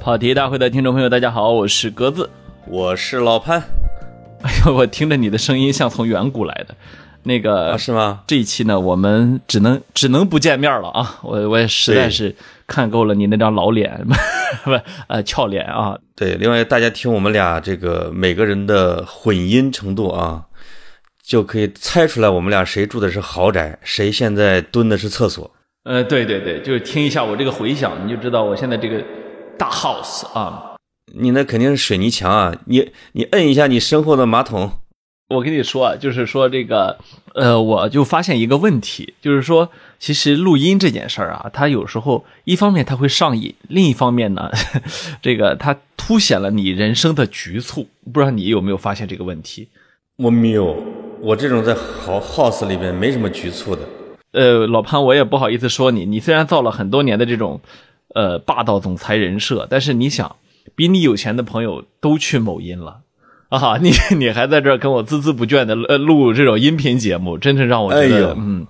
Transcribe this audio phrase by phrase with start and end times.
[0.00, 2.28] 跑题大会的听众朋友，大家好，我是格子。
[2.66, 3.62] 我是老潘，
[4.42, 6.74] 哎呦，我听着你的声音像从远古来的，
[7.22, 8.20] 那个、啊，是吗？
[8.26, 11.18] 这一期呢，我们只能只能不见面了啊！
[11.22, 12.36] 我我也实在是
[12.66, 14.06] 看够了你那张老脸，
[14.64, 14.70] 不
[15.08, 15.98] 呃俏脸啊！
[16.14, 20.44] 对，另外大家听我们俩这个每个人的混音程度啊，
[21.22, 25.50] 就可以猜出来我们俩谁住的是豪宅，谁现在蹲的是厕所。
[25.84, 29.04] 呃，对对对，就是听一下我这个回响，你就知道我现在这个
[29.58, 30.76] 大 house 啊。
[31.16, 32.56] 你那肯定是水泥墙啊！
[32.64, 34.72] 你你摁一下你身后的马桶，
[35.28, 36.98] 我跟你说啊，就是说这个，
[37.34, 39.70] 呃，我就发现一个问题，就是说，
[40.00, 44.50] 其实录音这件事儿啊，它有时候一方面它会上瘾，另一方面呢，
[45.20, 47.86] 这个它凸显了你人生的局促。
[48.12, 49.68] 不知道你有没有发现这个问题？
[50.16, 50.82] 我没有，
[51.20, 53.82] 我这种在好 house 里边没什么局促的。
[54.34, 57.60] 呃，老潘，我也不好意思说你，你虽然造了很多年的这种，
[58.14, 60.36] 呃，霸道总裁人设，但是你想。
[60.76, 63.02] 比你有钱的朋友都去某音了，
[63.50, 68.66] 啊， 你你还在这儿跟我孜孜不倦的呃录这种音频节目，真是让我觉得，哎、嗯，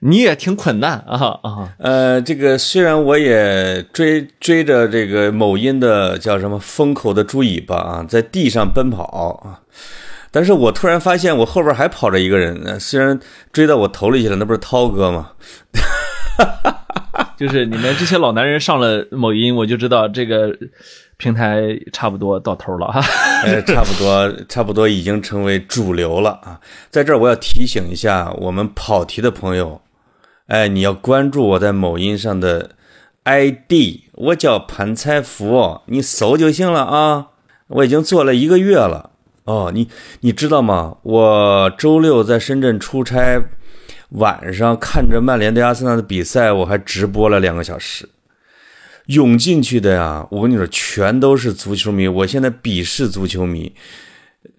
[0.00, 1.74] 你也挺困难啊啊。
[1.78, 9.04] 呃，这个虽然我也追追着这个某音的叫什么风口的猪尾巴啊，在地上奔跑
[9.44, 9.60] 啊，
[10.30, 13.18] 但是我突然发现我后边还跑着一个人，虽然
[13.52, 15.30] 追到我头里去了，那不是涛哥吗？
[17.36, 20.56] 就是你们这些老男人上了某音，我就知道这个
[21.16, 21.62] 平台
[21.92, 23.00] 差不多到头了哈。
[23.44, 26.60] 哎，差不多，差不多已经成为主流了啊！
[26.90, 29.80] 在这儿我要提醒一下我们跑题的朋友，
[30.48, 32.70] 哎，你要关注我在某音上的
[33.24, 33.72] ID，
[34.14, 37.28] 我叫潘财福，你搜就行了啊！
[37.68, 39.10] 我已经做了一个月了
[39.48, 39.88] 哦，你
[40.20, 40.98] 你知道吗？
[41.02, 43.42] 我周六在深圳出差。
[44.10, 48.08] 晚上看着曼联对阿森纳的比赛，我还直播了两个小时，
[49.06, 50.26] 涌进去的呀！
[50.30, 52.08] 我跟你说，全都是足球迷。
[52.08, 53.74] 我现在鄙视足球迷，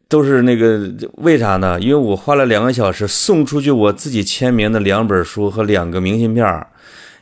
[0.07, 1.79] 都是那个为啥呢？
[1.79, 6.67] 因为我花了两个小时送出去我自己签名的两本书和两个明信片，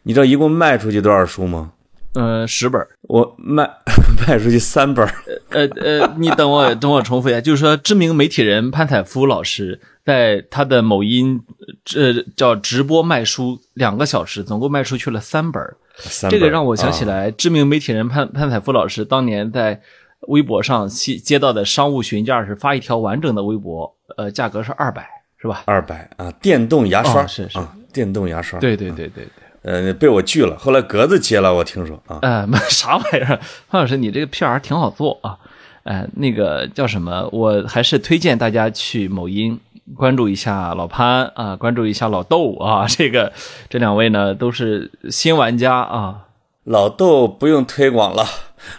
[0.03, 1.71] 你知道一共卖出去多少书吗？
[2.17, 2.81] 呃，十本。
[3.03, 3.69] 我卖
[4.27, 5.07] 卖出去三本。
[5.49, 9.79] 呃呃， 你等我等我重复一下，就是说，知名媒体人潘采夫老师。
[10.03, 11.41] 在他的某音，
[11.83, 15.61] 这叫直播卖书两个小时，总共卖出去了三本。
[15.97, 19.81] 三这个让我想起来，知名媒体人潘潘采夫老师当年在
[20.29, 25.05] 微博上接接到的商务询价是发一条完整的微博，呃，价格是二百，
[25.41, 25.63] 是吧？
[25.65, 28.57] 二百啊，电动牙刷、哦、是是、啊，电动牙刷。
[28.61, 29.46] 对对对对对。
[29.63, 32.19] 呃，被我拒了，后来格子接了，我听说啊。
[32.21, 33.39] 呃， 啥玩意儿？
[33.69, 35.37] 潘老师，你这个 PR 挺好做啊。
[35.83, 37.27] 呃，那个叫什么？
[37.31, 39.59] 我还是推荐大家去某音。
[39.95, 43.31] 关注一下老潘啊，关注一下老豆啊， 这个
[43.69, 46.25] 这两位呢都是新玩家啊。
[46.65, 48.25] 老豆不用推广了，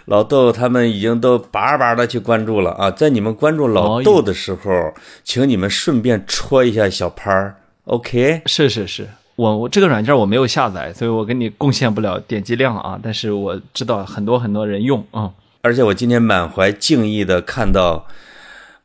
[0.05, 2.91] 老豆他们已经都叭叭的去关注了啊。
[2.91, 8.43] 在你们关注老豆的时候，哦、请你们顺便戳一下小潘儿，OK？
[8.45, 12.99] 是是是，我我这个软件我没有下载，所以我给你贡献不了点击量啊。
[13.01, 15.33] 但是我知道很多很多人用啊、嗯。
[15.61, 18.05] 而且我今天满怀敬意的看到。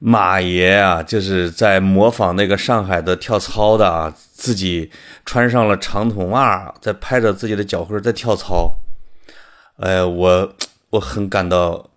[0.00, 4.90] 马爷啊，就是在模仿那个上海的跳操的啊，自己
[5.24, 8.70] 穿上了长筒袜，在拍着自己的脚后在跳操。
[9.78, 10.52] 哎，我
[10.90, 11.88] 我很感到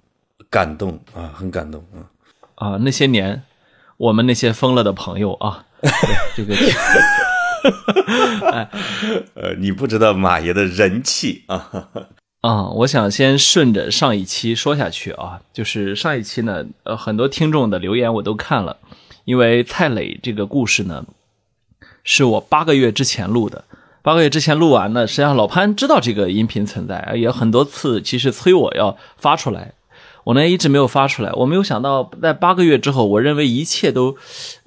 [0.50, 2.00] 感动啊，很感动啊！
[2.56, 3.44] 啊，那些年
[3.98, 5.66] 我们那些疯了的朋友啊，
[6.34, 6.56] 这个，
[8.52, 8.70] 哎，
[9.36, 11.90] 呃，你不知道马爷的人气啊。
[12.42, 18.78] 啊、我想先顺着上一期说下去啊，就是上一期呢，呃，很多听众的留言我都看了，
[19.26, 21.04] 因为蔡磊这个故事呢，
[22.06, 23.66] 是我八个月之前录的，
[24.02, 29.74] 八个月之前录完呢，实际上老潘知道这个音频存在，也很多次其实催我要发出来，
[30.28, 34.16] 我呢一直没有发出来，我没有想到在八个月之后，我认为一切都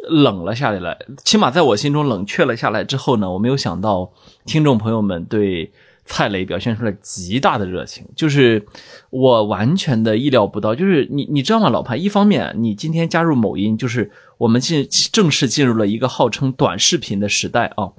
[0.08, 4.10] 冷了下来了，起码在我心中冷却了下来之后呢，我没有想到
[4.46, 5.70] 听众朋友们对。
[6.06, 8.66] 蔡磊表现出了极大的热情，就是
[9.10, 10.74] 我完全的意料不到。
[10.74, 12.02] 就是你你知道吗，老潘？
[12.02, 17.92] 一方面，你今天加入某音，就是我们进正式进入了一个号称短视频的时代啊，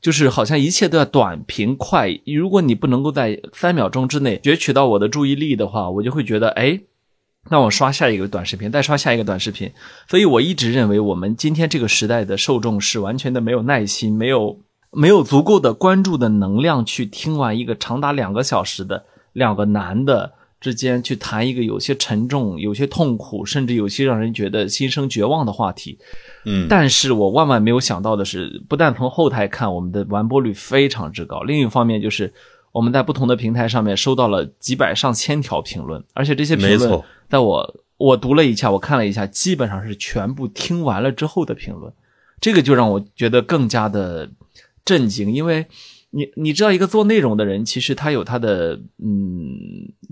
[0.00, 2.08] 就是好像一切都要短平快。
[2.24, 6.78] 如果你不能够在三秒钟之内攫取到我的注意力的话，我就会觉得，哎，
[7.50, 9.70] 那我刷下一个短视频，再刷下一个短视频。
[10.08, 14.58] 所以我一直认为，我们今天这个时代的受众是完全的没有耐心，没有。
[14.92, 19.04] 没有足够的关注的能量去听完一个长达两个小时的
[19.34, 25.98] 两个男的之间去谈一个有些沉重、有些痛苦，甚至有些让人觉得心生绝望的话题。
[26.46, 32.32] 嗯，但是我万万没有想到的是，不但从后台看我们的完播率非常之高，另一方面就是
[32.76, 41.90] 我们在不同的平台上面收到了几百上千条评论，而且这些评论，在我我读了一下，我看了一下，基本上是全部听完了之后的评论，
[42.38, 44.28] 这个就让我觉得更加的
[44.84, 45.64] 震惊，因为
[46.10, 49.56] 你你知道，一个做内容的人，其实他有他的嗯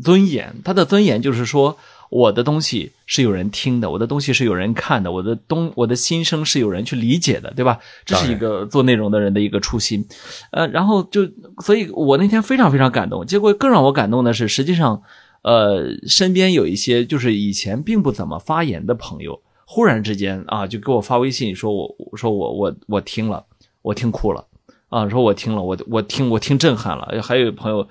[0.03, 1.77] 尊严，他的尊严就是说，
[2.11, 7.79] 我的东西是有人听的，我的东西是有人看的，我的东我的心声是有人去理解的，对吧？
[8.05, 10.05] 这是一个做内容的人的一个初心，
[10.53, 11.29] 呃，然后就，
[11.59, 13.25] 所以我那天非常非常感动。
[13.27, 15.03] 结果更让我感动的是，实际上，
[15.43, 23.45] 呃，身边有一些就是以前并不怎么发言的朋友，忽然之间啊，就给我发微信说我，我说我我我听了，
[23.83, 24.45] 我听哭了。
[24.91, 27.21] 啊，说我听了，我我听我听震撼了。
[27.21, 27.89] 还有朋友，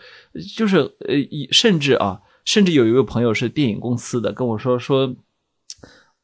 [0.55, 1.15] 就是呃，
[1.51, 5.15] 甚至啊，甚至有一位朋友是电影公司的，跟我说说，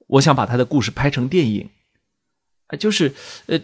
[0.07, 1.69] 我想把他的故事拍成电影。
[2.67, 3.13] 啊，就是
[3.47, 3.59] 呃，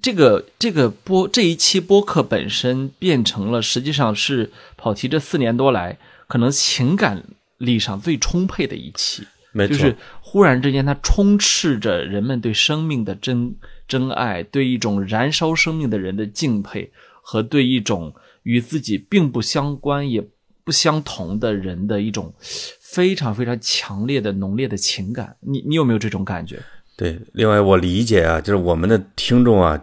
[0.00, 5.98] 这个这个播这一期播客本身变成了，实际上是跑题这四年多来
[6.28, 7.24] 可能情感
[7.58, 9.26] 力上最充沛的一期。
[9.50, 13.56] 没错，就是忽然之间，它充斥着人们对生命的真
[13.88, 18.14] 真爱，对一种燃烧生命的人的敬佩，和对一种
[18.44, 20.24] 与自己并不相关也
[20.66, 22.34] 不相同的人的一种
[22.80, 25.36] 非常非常强烈的浓烈的情感。
[25.40, 26.60] 你你有没有这种感觉？
[26.96, 29.80] 对，另外我理解啊，就是我们的听众啊，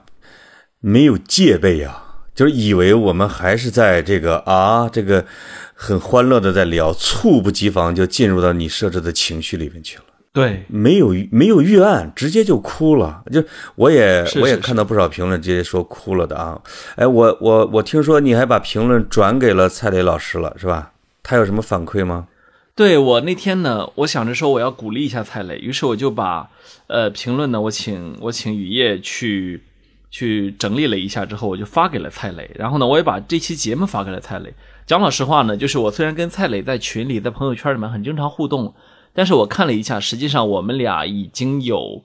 [0.82, 5.26] 没有戒备啊，就是以为我们还是在这个啊这个
[5.74, 10.04] 很欢乐的在聊，猝不及防就进入到你设置的情绪里面去了。
[10.34, 13.24] 对，没有没有预案，直接就哭了。
[13.32, 13.44] 就
[13.76, 16.60] 我也我也看到不少评论，直接说哭了的啊。
[16.96, 20.94] 哎，我我我听说你还把评论转给了蔡磊老师了，是吧？
[21.22, 22.28] 他有什么反馈吗？
[22.76, 26.50] 对我那天呢，我想着说我要鼓励一下蔡磊，于是我就把
[26.88, 29.62] 呃评论呢，我请我请雨夜去
[30.10, 32.50] 去整理了一下之后，我就发给了蔡磊。
[32.56, 34.52] 然后呢，我也把这期节目发给了蔡磊。
[34.88, 38.74] 讲老实话呢，就是我虽然跟蔡磊在群里、在朋友圈里面很经常互动，
[39.14, 42.04] 但是我看了一下，实际上我们俩已经有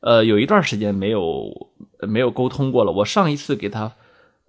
[0.00, 1.70] 呃有一段时间没有
[2.00, 2.92] 没有沟通过了。
[2.92, 3.92] 我上一次给他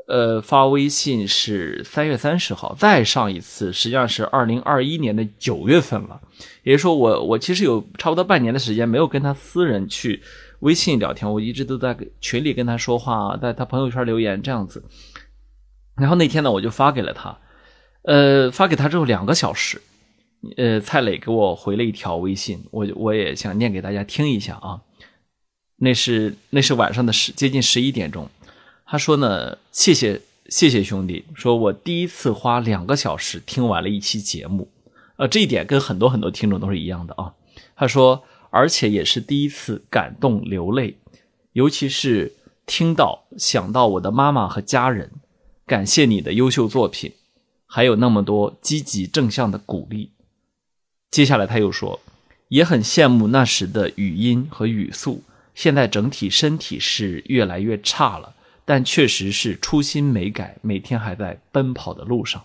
[0.07, 6.21] 呃发微信是三月三十号，再上一次实际上是二零二一年的九月份了。
[6.63, 10.21] 也就是说我，我其实有差不多半年的时间没有跟他私人去
[10.59, 14.83] 微信聊天，我一直都在群里跟他说话，在他朋友圈留言这样子。
[15.95, 17.37] 然后那天呢，我就发给了他，
[18.03, 19.81] 呃，发给他之后两个小时，
[20.55, 24.81] 呃，蔡磊给我回了一条微信，我我也想念给大家听一下啊。
[25.77, 28.29] 那是那是晚上的十接近十一点钟，
[28.85, 34.69] 他说呢，谢谢谢谢兄弟，说我第一次花两个小时听完了一期节目，
[35.17, 37.33] 呃，这一点跟很多很多听众都是一样的啊。
[37.75, 40.97] 他说，而且也是第一次感动流泪，
[41.53, 42.35] 尤其是
[42.65, 45.11] 听到想到我的妈妈和家人，
[45.65, 47.13] 感谢你的优秀作品，
[47.65, 50.11] 还有那么多积极正向的鼓励。
[51.09, 51.99] 接下来他又说，
[52.49, 55.23] 也很羡慕那时的语音和语速，
[55.55, 58.33] 现在整体身体是越来越差了，
[58.65, 62.43] 但确实是初心没改，每天还在奔跑的路上。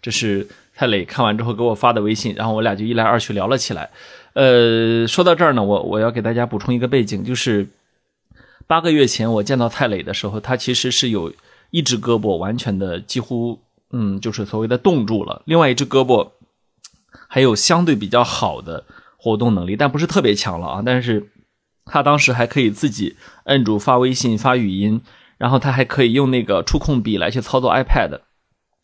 [0.00, 3.90] 这是蔡磊看完之后给我发的微信，然后我俩就一来二去聊了起来。
[4.32, 7.68] 呃，说到这儿呢，我我要给大家补充一个背景，就是
[8.66, 11.32] 八个月前我见到蔡磊的时候，他其实是有
[11.70, 13.60] 一只胳膊完全的几乎，
[13.92, 16.30] 嗯，就是所谓的冻住了，另外一只胳膊
[17.28, 18.84] 还有相对比较好的
[19.16, 20.82] 活动能力，但不是特别强了啊。
[20.84, 21.30] 但是
[21.84, 25.00] 他当时还可以自己摁住发微信、发语音，
[25.38, 28.20] 然后他还可以用那个触控笔来去操作 iPad。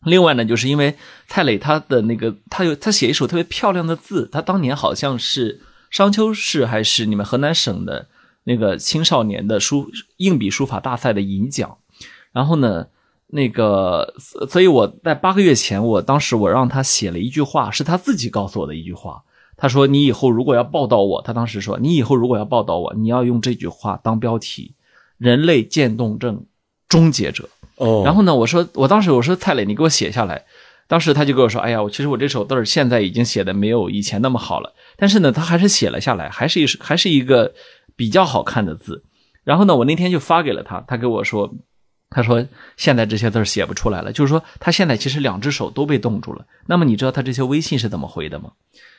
[0.05, 0.95] 另外呢，就是因为
[1.27, 8.07] 蔡磊他的那个，他有他写一手特别漂亮的字，他当年好像是商丘市还是你们河南省的
[8.45, 11.77] 那个青少年的书硬笔书法大赛的银奖。
[12.31, 12.87] 然后呢，
[13.31, 14.13] 那个，
[14.49, 19.23] 所以我在八个月前，我当时我让他写了一句话，是他自己告诉我的一句话。
[19.55, 24.73] 他说：“你以后如果要报道我，他当时说，你以后如果要报道我，你要用这句话当标题：
[25.17, 26.45] 人类渐冻症
[26.87, 30.45] 终结者。”哦，然后呢，我说，我当时我说蔡磊，你给我写下来。
[30.87, 37.53] 当时他就跟我说，哎呀，我其实我这手字儿现在已经写的没有以前那么好了，但是呢，他还是写了下来，还是一还是一个
[37.95, 39.03] 比较好看的字。
[39.43, 41.53] 然后呢，我那天就发给了他，他给我说，
[42.09, 46.45] 他说现在这些字儿写不出来了，就是说他现在其实两只手都被冻住了。
[46.65, 48.51] 那么你知道他这些微信是怎么回的吗？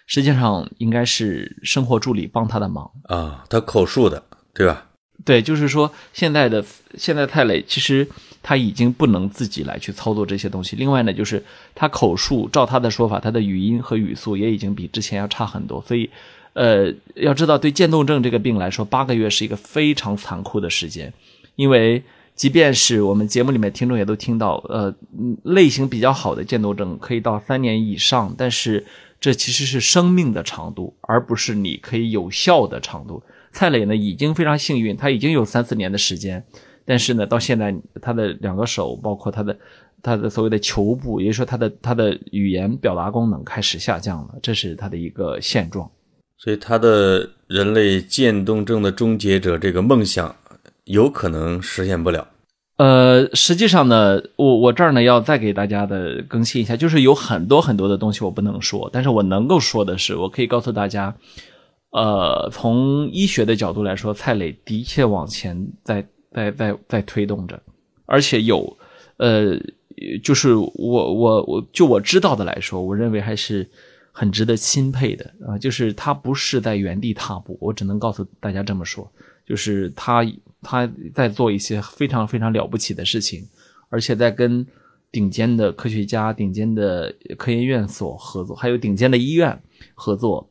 [0.07, 2.91] 实际上应该是生活助理帮他的忙。
[3.05, 4.23] 啊，他口述的，
[4.55, 4.87] 对吧？
[5.25, 6.65] 对，就是说现在的
[6.97, 8.09] 现在蔡磊其实
[8.43, 10.77] 他已经不能自己来去操作这些东西。
[10.77, 15.85] 另外呢，就是他口述，照他的说法，他的语音和语速也已经比之前要差很多。
[15.87, 16.09] 所以，
[16.55, 21.13] 呃，要知道对渐冻症这个病来说，八个月是一个非常残酷的时间，
[21.57, 22.03] 因为
[22.41, 24.95] 即便是我们节目里面听众也都听到，呃，
[25.43, 28.83] 类型比较好的渐冻症可以到三年以上，但是
[29.21, 33.23] 这其实是生命的长度，而不是你可以有效的长度。
[33.53, 36.43] 蔡磊呢，已经非常幸运，他已经有三四年的时间，
[36.87, 39.59] 但是呢，到现在他的两个手，包括他的
[40.03, 45.87] 他的所谓的球部，也就是说他的他的语言表达功能开始下降了，这是他的一个现状。
[46.39, 50.35] 所以他的人类渐冻症的终结者这个梦想
[50.85, 52.29] 有可能实现不了。
[52.77, 61.15] 呃，实际上呢，我我这儿呢要再给大家的更新一下，就是有很多很多的东西我不能说，但是我能够说的是，我可以告诉大家。
[61.93, 67.61] 呃，从医学的角度来说，蔡磊的确往前在在在在推动着，
[68.07, 68.79] 而且有，
[69.17, 69.59] 呃，
[70.23, 73.69] 就是我我我就我知道的来说，我认为还是
[74.13, 79.11] 很值得钦佩的啊，就是他不是在原地踏步，我只能告诉大家这么说，
[79.51, 80.25] 就是他
[80.63, 83.49] 他在做一些非常非常了不起的事情，
[83.89, 84.65] 而且在跟
[85.11, 89.61] 顶尖的科学家、顶尖的科研院所合作，还有顶尖的医院
[89.95, 90.49] 合作。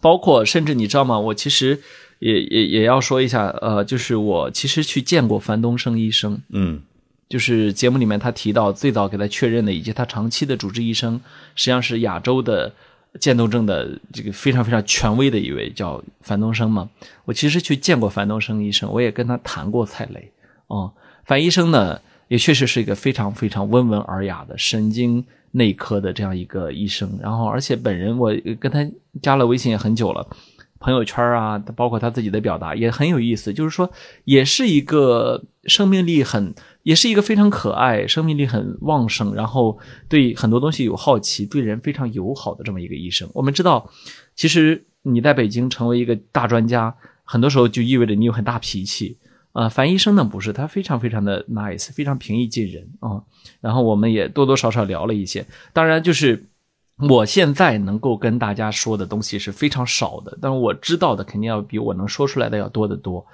[0.00, 1.16] 包括甚至你知道吗？
[1.20, 1.78] 我其实
[2.18, 6.82] 也也也要说一下，呃，就是我其实去见过樊东升医生，嗯，
[7.28, 11.20] 就是节目里面他提到最早给他确认的，以及他长期的主治医生，
[11.54, 12.74] 实际上是亚洲的
[13.20, 16.88] 渐冻症的这个非常非常权威的一位叫樊东升嘛。
[17.24, 20.32] 我其实去见过樊东升医生，我也跟他谈过蔡磊，
[20.66, 20.92] 哦，
[21.24, 25.24] 樊医生呢也确实是一个非常非常温文尔雅的神经。
[25.54, 28.90] 内科的这样一个医生，然后而且本人我跟他
[29.20, 30.26] 加了微信也很久了，
[30.80, 33.92] 朋友圈啊，包括他自己的表达也很有意思，就是说
[34.24, 43.28] 也是一个生命力很，也是一个非常可爱、生命力很旺盛，然后对很多东西有好奇、对人非常友好的这么一个医生。
[43.34, 43.90] 我们知道，
[44.34, 49.18] 其实你在北京成为一个大专家，很多时候就意味着你有很大脾气。
[49.52, 53.22] 啊，樊医生呢不是，他非常非常的 nice，非常平易近人啊。
[53.60, 56.46] 然后我们也多多少少聊了一些，当然就是
[57.10, 63.26] 我现在能够跟大家说的东西是非常少的，但是我知道的肯定要比我能说出来的要多得多。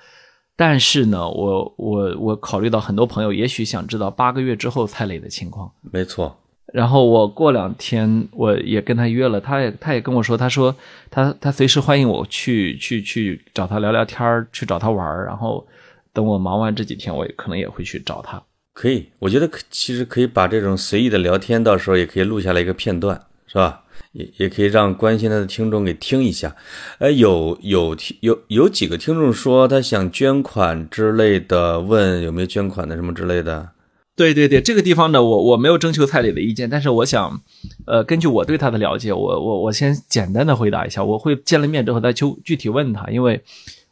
[0.59, 6.37] 但是呢，我我我考虑到很多朋友也许想知道八个月之后蔡磊的情况，没错。
[6.75, 10.75] 然后我过两天我也跟他约了，他也他也跟我说，他说
[11.11, 15.65] 他他随时欢迎我去去去找他聊聊天去找他玩然后。
[16.11, 18.43] 等我忙完这几天，我也可能也会去找他。
[18.73, 23.83] 可以，我觉得可其实可以把这种随意的聊天，到时候也可以录下来一个片段，是吧？
[24.19, 26.55] 也也可以让关心他的听众给听一下。
[26.99, 33.71] 呃，有有有有几个听众说他想捐款之类的，问有没有捐款的什么之类的。
[34.17, 37.41] 对对对，这个地方呢，我我没有征求蔡磊的意见，但是我想，
[37.87, 43.43] 呃，根据我对他的了解，我我我先简单的回答一下，我会见了面之后再就具体问他，因为。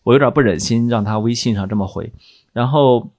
[0.07, 2.13] 我有点不忍心让他微信上这么回，
[2.53, 3.11] 然后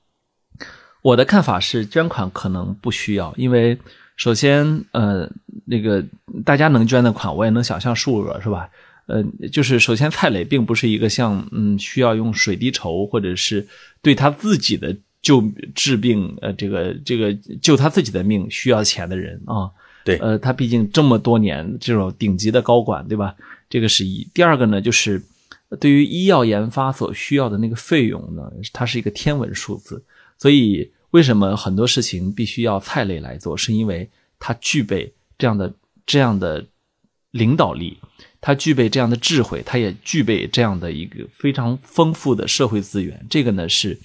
[1.01, 3.77] 我的看法是捐款可能不需要，因为
[4.17, 5.29] 首先，呃，
[5.63, 6.03] 那个
[6.43, 8.69] 大家能捐的款我也能想象数额是吧？
[9.05, 13.65] 呃，就是首先蔡磊并不是一个像嗯需要用水滴筹或者是
[14.01, 15.41] 对他自己的救
[15.73, 19.71] 治病呃这个这个救他自己的命需要钱的人啊，
[20.03, 23.33] 对，呃，他毕竟这么多年这种顶级的高管对吧？
[23.69, 25.21] 这个是一，第二个呢就是。
[25.81, 30.01] 对于医药研发所需要的那个费用呢，它是一个天文数字。
[30.37, 33.55] 所以，为什么很多事情必须要蔡磊来做？
[33.55, 34.09] 是因为
[34.39, 35.73] 他具备这样的
[36.05, 36.65] 这样的
[37.31, 37.97] 领导力，
[38.41, 43.25] 他具备这样的智慧，他也具备这样的一个非常丰富的社会资源。
[43.29, 43.99] 这个呢是，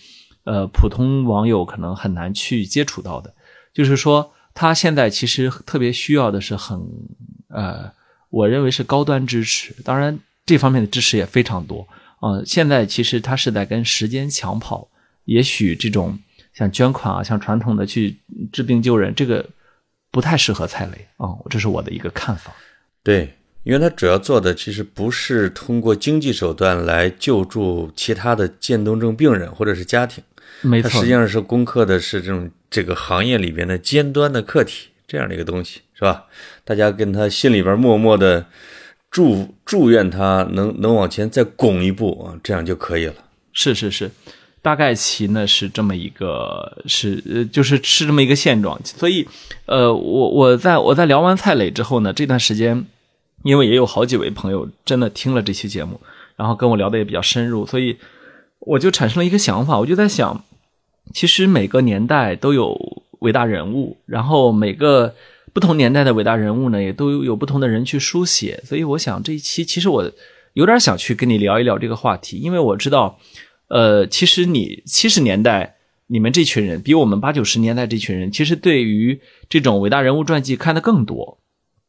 [0.44, 3.34] 呃，普通网友可能很难去接触到的。
[3.72, 6.80] 就是说，他现在其实特别需要的是很，
[7.48, 7.92] 呃，
[8.30, 9.74] 我认为是高端支持。
[9.84, 10.18] 当然。
[10.44, 11.86] 这方面的支持也非常多
[12.18, 12.42] 啊！
[12.44, 14.88] 现在其实他是在跟时间抢跑，
[15.24, 16.18] 也许这种
[16.54, 18.16] 像捐款啊，像传统的去
[18.52, 19.44] 治病救人，这个
[20.10, 22.52] 不太适合蔡磊啊，这是我的一个看法。
[23.02, 30.22] 对，因为他主要做的其实不是通过经济手段来救助其他的渐冻症病人或者是家庭，
[30.60, 36.24] 没错，实际上是攻克的是这种这个行业里边的尖端的课题这样的一个东西，是吧？
[36.64, 38.46] 大家跟他心里边默默的。
[39.10, 43.14] 祝祝愿他能能往前再拱一步啊，这样就可以了。
[43.52, 44.10] 是是是，
[44.62, 48.80] 大概其呢是这么一个，是呃就是是这么一个现状。
[48.84, 49.26] 所以，
[49.66, 52.86] 呃，我我在我在聊完蔡磊之后呢，这段时间，
[53.42, 56.00] 因为也有好几位朋友真的听了这期节目，
[56.36, 57.96] 然后跟我聊的也比较深入，所以
[58.60, 60.44] 我就产生了一个想法，我就在想，
[61.12, 65.12] 其实每个年代都有伟大人物，然后每个
[65.52, 68.62] 不同年代的伟大人物呢，也都有不同的人去书写。
[68.64, 70.08] 所以我想这一期其实我
[70.52, 73.18] 有点想去跟你聊一聊这个话题，因为我知道，
[73.72, 75.76] 呃，其实你七十年代
[76.08, 81.38] 你们这群人比我们八九十年代这群人，其实对于这种伟大人物传记看的更多。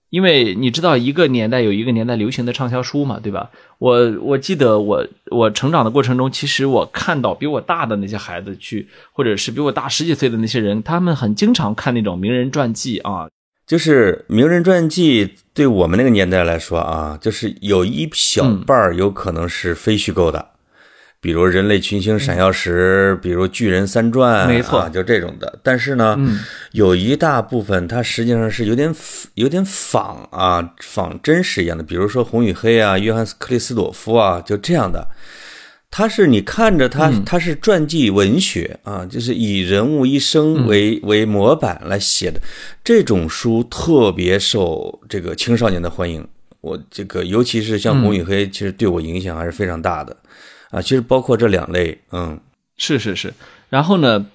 [0.10, 3.50] 因为你知道，一个年代有一个年代流行的畅销书嘛，对吧？
[3.80, 13.28] 我我记得我我成长的过程中，其实我看到比我大的那些孩子去，或者是比我大十几岁的那些人，他们很经常看那种名人传记啊。
[13.68, 20.53] 就是名人传记，对我们那个年代来说啊，就是有一小半儿有可能是非虚构的。
[21.24, 25.58] 比如人类群星闪耀时，比如巨人三传，没错，就这种的。
[25.63, 26.20] 但是呢，
[26.74, 28.94] 有一大部分它实际上是有点
[29.36, 31.82] 有点仿啊，仿真实一样的。
[31.82, 35.08] 比如说《红与黑》啊，约翰克里斯朵夫啊，就这样的。
[35.89, 42.42] 它是你看着它，它是传记文学啊，就是以人物一生为为模板来写的
[42.84, 46.27] 这种书，特别受这个青少年的欢迎。
[46.60, 50.18] 我这个尤其是像《红与黑》，其实对我影响还是非常大的。
[50.74, 52.39] 啊，其实包括这两类，嗯，
[52.77, 53.32] 是是是。
[53.70, 54.25] 然后呢，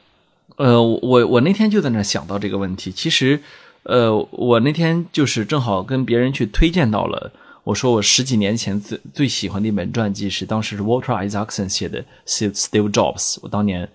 [0.57, 2.93] 呃，我我那天就在那想到这个问题。
[2.93, 3.41] 其实，
[3.83, 7.33] 呃，我那天就是正好跟别人去推荐到了，
[7.65, 13.39] 我说我十几年前最最喜欢的一本传记是当时是 Walter Isaacson 写的 Steve Jobs。
[13.43, 13.89] 我当年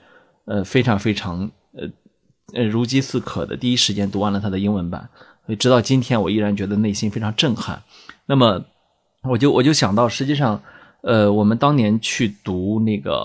[0.44, 1.88] 呃非常非常呃
[2.54, 5.10] 呃如饥似渴的第一时间读完了他的英文版，
[5.58, 7.82] 直到今天我依然觉得内心非常震撼。
[8.26, 8.66] 那么
[9.30, 10.62] 我就我就想到，实际上。
[11.04, 13.22] 呃，我们当年去读那个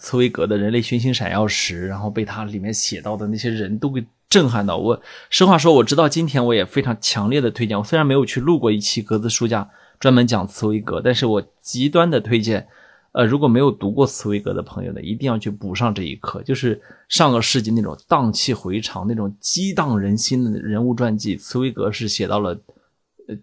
[0.00, 4.76] 茨威格的《人类群星闪耀时》，然后被他里面写到的那些人都给震撼到。
[4.76, 7.78] 我实话说，我直到今天我也非常强烈的推荐。
[7.78, 9.70] 我虽然没有去录过一期格子书架
[10.00, 12.66] 专门讲茨威格，但是我极端的推荐。
[13.12, 22.60] 呃，如果没有读过茨威格的朋友呢，一定要去补上这一课，就是上个世纪那种荡气回肠、那种激荡人心的人物传记，茨威格是写到了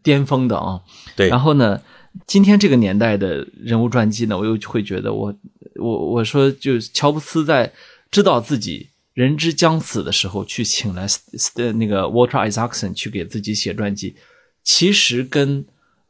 [0.03, 0.82] 巅峰的啊。
[1.15, 1.79] 对，然后呢？
[2.25, 5.33] 今天这个年代的人物传记呢，我又会觉得我
[5.75, 7.71] 我我说，就乔布斯在
[8.09, 11.05] 知道自己人之将死的时候，去请来
[11.75, 14.15] 那个 Walter Isaacson 去给自己写传记，
[14.63, 15.65] 其实跟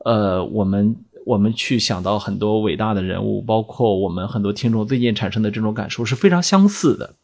[0.05, 7.15] 呃我们我们去想到很多伟大的人物，包括我们很多听众最近产生的这种感受是非常相似的，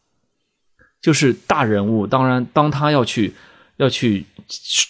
[1.00, 3.32] 就是大人物，当然当他要去。
[3.76, 4.24] 要去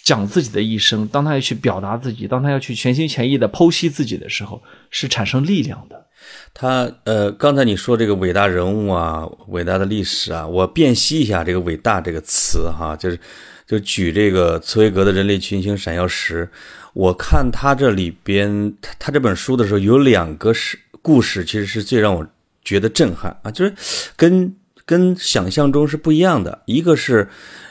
[0.03, 6.05] 讲自己的一生，当他要去表达自己，当他要去全心全意的剖析自己的时候，是产生力量的。
[6.53, 13.19] 他呃，刚才你说这个伟大人物啊，伟大的历史啊，我辨析一下这个“伟大”这个词哈，就是
[13.67, 16.49] 就举这个茨威格的《人类群星闪耀时》，
[16.93, 22.25] 我看他这里边他他这本书的时候，有两个是故事，其实是最让我
[22.63, 23.73] 觉得震撼啊，就是
[24.15, 24.51] 跟
[24.85, 27.27] 跟想象中是不一样的，一个是。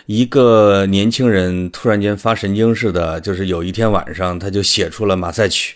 [0.07, 5.75] 一个年轻人突然间发神经似的，就是有一天晚上，他就写出了《马赛曲》，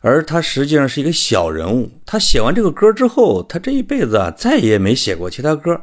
[0.00, 1.90] 而他实际上是一个小人物。
[2.06, 5.76] 他写完这个歌之后，他这一辈子啊，再也没写过其他歌，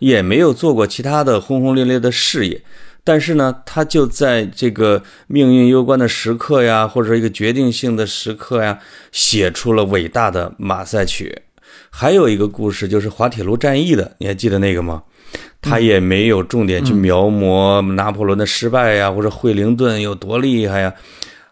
[0.00, 2.62] 也没有做过其他的轰轰烈烈的事业。
[3.02, 8.78] 但是呢，他就在这个命运攸关的时刻呀，或者一个决定性的时刻呀，
[9.12, 11.34] 写出了伟大的《马赛曲》。
[11.90, 15.02] 还有一个故事，就是滑铁卢战役的，你还记得那个吗？
[15.60, 20.94] 他也没有重点去描摹拿破仑的失败呀，或者惠灵顿有多厉害呀，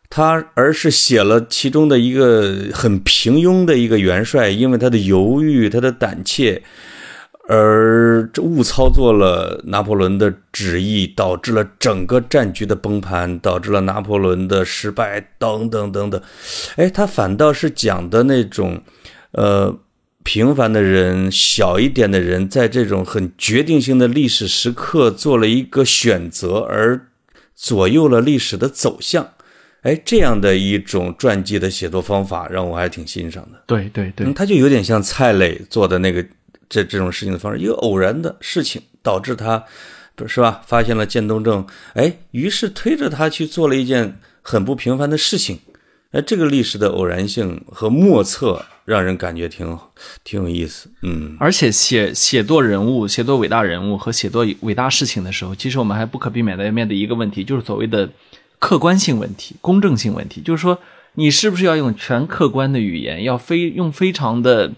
[0.09, 6.63] 他而是写了其中的一个很平庸的一个元帅，因为他的犹豫、他的胆怯，
[7.49, 16.23] 而误操作了拿破仑的旨意，导致了整个战局的崩盘，导致了拿破仑的失败，等等等等。
[16.77, 18.81] 哎，他反倒是讲的那种，
[19.33, 19.77] 呃。
[20.27, 27.07] 平凡的人，小一点的人，在这种很决定性的历史时刻做了一个选择，而
[27.55, 29.35] 左右了历史的走向。
[29.83, 33.63] 哎，这样的一种传记的写作方法，让我还挺欣赏的。
[33.69, 36.27] 对对对，他就有点像蔡磊做的那个
[36.69, 39.63] 这这种事情的方式，一个偶然的事情导致他
[40.17, 40.61] 不，是吧？
[40.67, 45.61] 发现了渐冻症，哎，于是推着他去做了一件很不平凡的事情。
[46.11, 49.79] 哎，这个历史的偶然性和莫测，让人感觉挺
[50.25, 50.91] 挺有意思。
[51.03, 58.09] 嗯，而且写写作人物、写作伟大人物和写作伟大事情的时候，其实我们还不可避免的要面对一个问题，就是所谓的
[58.59, 60.41] 客观性问题、公正性问题。
[60.41, 60.79] 就是说，
[61.15, 64.73] 你是不是要用全客观的语言，要非用非常的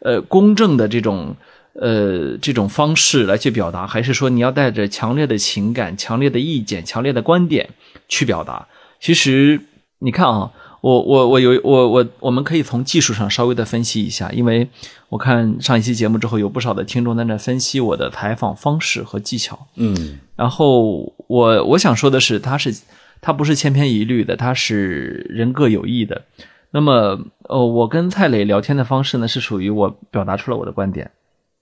[0.00, 1.34] 呃公正的这种
[1.72, 7.70] 呃这种方式来去表达，还是说你要带着强烈的情感、强烈的意见、强烈的观点
[8.08, 8.68] 去表达？
[9.00, 9.60] 其实。
[10.00, 14.68] 你看啊，我我我我有我我我们可以从技术上稍微的分析一下，因为
[15.08, 19.66] 我看上一期节目之后，有不少的听众在那分析我的采访方式和技巧。
[19.76, 22.72] 嗯然后我我想说的是，它是
[23.20, 26.22] 它不是千篇一律的，它是人各有异的。
[26.70, 31.10] 那么呃，我跟蔡磊聊天的方式呢，是属于我表达出了我的观点，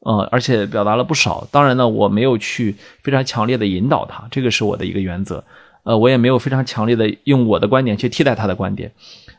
[0.00, 1.46] 呃，而且表达了不少。
[1.50, 5.42] 当然呢，我没有去非常强烈的引导他，这个是我的一个原则。
[5.87, 8.92] 呃，我也没有非常强烈的用我的观点去替代他的观点，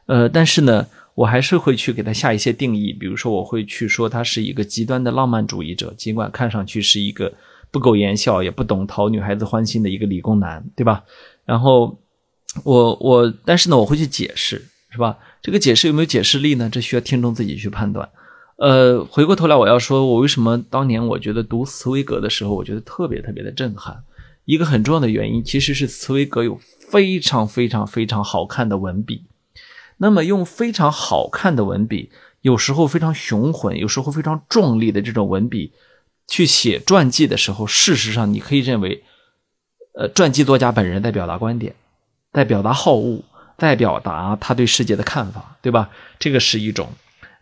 [0.05, 7.33] 呃，但是呢，我还是会去给他下一些定义，比如说我会去说他是一个极端的浪漫主义者，尽管看上去是一个
[7.69, 11.03] 不苟言笑也不懂讨女孩子欢心的一个理工男，对吧？
[11.43, 11.99] 然后
[12.63, 15.17] 我我，但是呢，我会去解释，是吧？
[15.41, 16.69] 这个解释有没有解释力呢？
[16.71, 18.07] 这需要听众自己去判断。
[18.57, 24.01] 呃，回过头来我要说，我为什么当年我觉得读茨威格的时候，我觉得特别特别的震撼。
[24.47, 26.57] 一个很重要的原因，其实是茨威格有
[26.89, 29.25] 非常非常非常好看的文笔。
[29.97, 32.09] 那么用非常好看的文笔，
[32.43, 35.73] 有时候非常雄浑，有时候非常壮丽的这种文笔，
[36.29, 39.03] 去写传记的时候，事实上你可以认为，
[39.95, 41.75] 呃，传记作家本人在表达观点，
[42.31, 43.21] 在表达好恶，
[43.57, 45.89] 在表达他对世界的看法，对吧？
[46.19, 46.87] 这个是一种。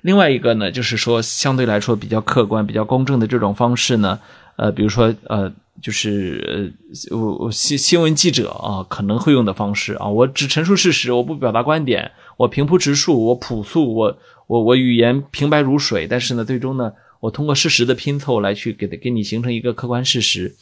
[0.02, 4.20] 另外一个呢，就是说相对来说比较客观、比较公正的这种方式呢，
[4.56, 5.54] 呃，比如说呃。
[5.81, 6.73] 就是
[7.11, 20.55] 呃，我我新新闻记者啊，可能会用的方式啊，我只陈述事实，我不表达观点，我平铺直述，我朴素，我我我语言平白如水，但是呢，最终呢，我通过事实的拼凑来去给给你形成一个客观事实。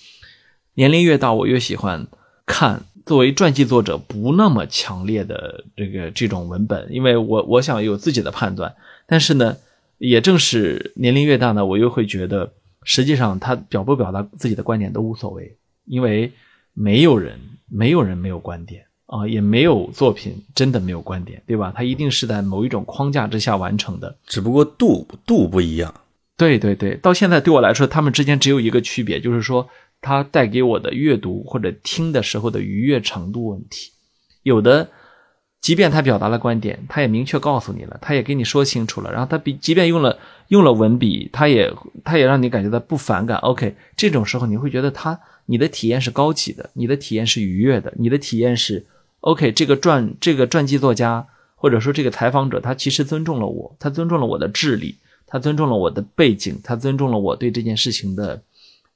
[0.73, 2.07] 年龄越大，我越喜欢
[2.47, 8.73] 看作为传记作者不那么强烈的这个这种文本，因为我我想有自己的判断，
[9.05, 9.57] 但是呢，
[9.99, 12.51] 也正是年龄越大呢，我又会觉得。
[12.83, 16.31] 实际上，他表不表达自己的观点都无所谓，因为
[16.73, 21.73] 没有人，没有人没有观点啊，也没有作品真的没有观点，对吧？
[21.75, 25.93] 他一定是在某一种框架之下完成的，只不过度度不一样。
[26.37, 29.67] 对对对，到现在对我来说，他们之间只有一个区别，就是说
[30.01, 33.91] 他带给我的阅读或者听的时候的愉悦程度问题，
[34.43, 34.89] 有的。
[35.61, 39.09] 即便他表达了观点，他也明确告诉你了，他也给你说清楚了。
[39.09, 40.19] 然后他比即便用了
[40.49, 43.37] 用了文笔，他也他也让你感觉到不反感。
[43.39, 48.85] OK，这种时候你会觉得他你的体验是高级的，你的体验是愉悦的，你的体验是
[49.21, 49.51] OK。
[49.51, 51.25] 这个传这个传记作家
[51.55, 58.41] 或者说这个采访者，他其实尊重了我，他尊重了我的智力，他尊重了我的背景，他尊重了我对这件事情的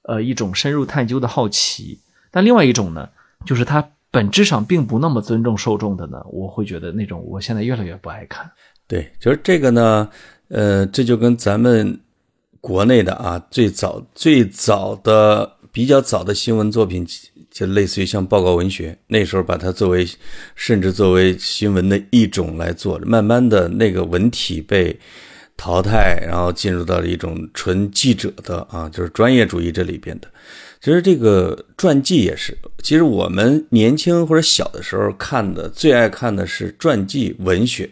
[0.03, 1.99] 呃一种深入探究的好奇。
[2.31, 3.09] 但另外一种呢，
[3.45, 3.89] 就是他。
[4.09, 8.49] 本质上并不那么尊重受众的呢，我会觉得那种我现在越来越不爱看。
[8.87, 10.09] 对，就是这个呢，
[10.49, 11.99] 呃，这就跟咱们
[12.61, 17.05] 国内的啊，最早最早的比较早的新闻作品，
[17.51, 20.07] 就类似于像报告文学，那时候把它作为
[20.55, 24.97] 甚至作为新闻的一种来做，慢慢的那个文体被
[25.55, 30.27] 淘汰，然后进入到了一种纯记者的啊，就是专业主义这里边的。
[30.79, 37.89] 其实这个传记也是，其实我们年轻或者小的时候看的最爱看的是传记文学，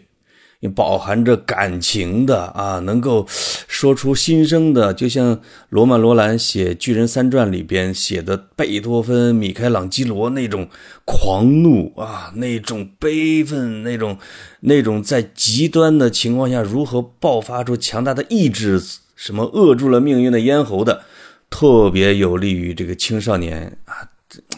[0.74, 10.68] 饱含着感情的啊，能够说出心声的，就像罗曼·罗兰写《巨人三传》里边写的贝多芬、米开朗基罗那种
[11.04, 14.18] 狂怒啊，那种悲愤，那种
[14.60, 18.82] 那种在极端的情况下如何爆发出强大的意志，
[19.14, 21.02] 什么扼住了命运的咽喉的。
[21.48, 23.94] 特别有利于这个青少年啊，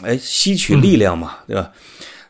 [0.01, 1.71] 哎，吸取力量嘛，对吧？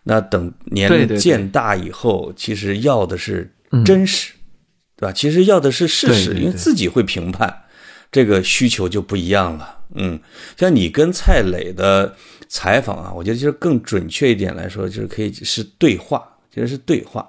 [0.04, 3.50] 那等年龄渐大以后，其实要的是
[3.86, 4.34] 真实，
[4.98, 5.14] 对吧？
[5.14, 7.64] 其实要的是事实，因为自己会评判，
[8.12, 9.78] 这个需求就不一样了。
[9.96, 10.20] 嗯，
[10.58, 12.16] 像你跟蔡磊的
[12.48, 17.28] 采访啊，我觉得其实更准确一点来说，就是可以是对话，其实是对话，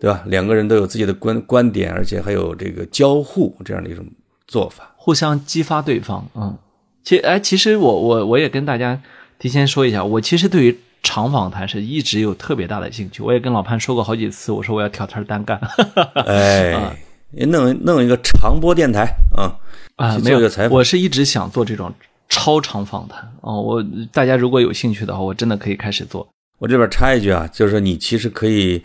[0.00, 0.22] 对吧？
[0.26, 4.06] 两个人都有自己的观观点，而且还有这个交互这样的一种
[4.46, 4.94] 做法。
[4.96, 6.56] 互相激发对方，嗯，
[7.02, 9.00] 其哎，其实我我我也跟大家
[9.38, 13.22] 提前说一下，我其实对于长访谈是一直有特别大的兴趣。
[13.22, 15.58] 我也跟老潘说过好几次，我说我要挑摊单干。
[16.26, 16.96] 哎，
[17.32, 19.54] 弄弄一个长播电台啊
[19.96, 21.92] 啊，没有，我是一直想做这种
[22.28, 23.60] 超长访谈哦。
[23.60, 26.28] 我大家如果有兴趣的话，我真的可以开始做。
[26.58, 28.82] 我这边插一句啊，就是说你其实可以。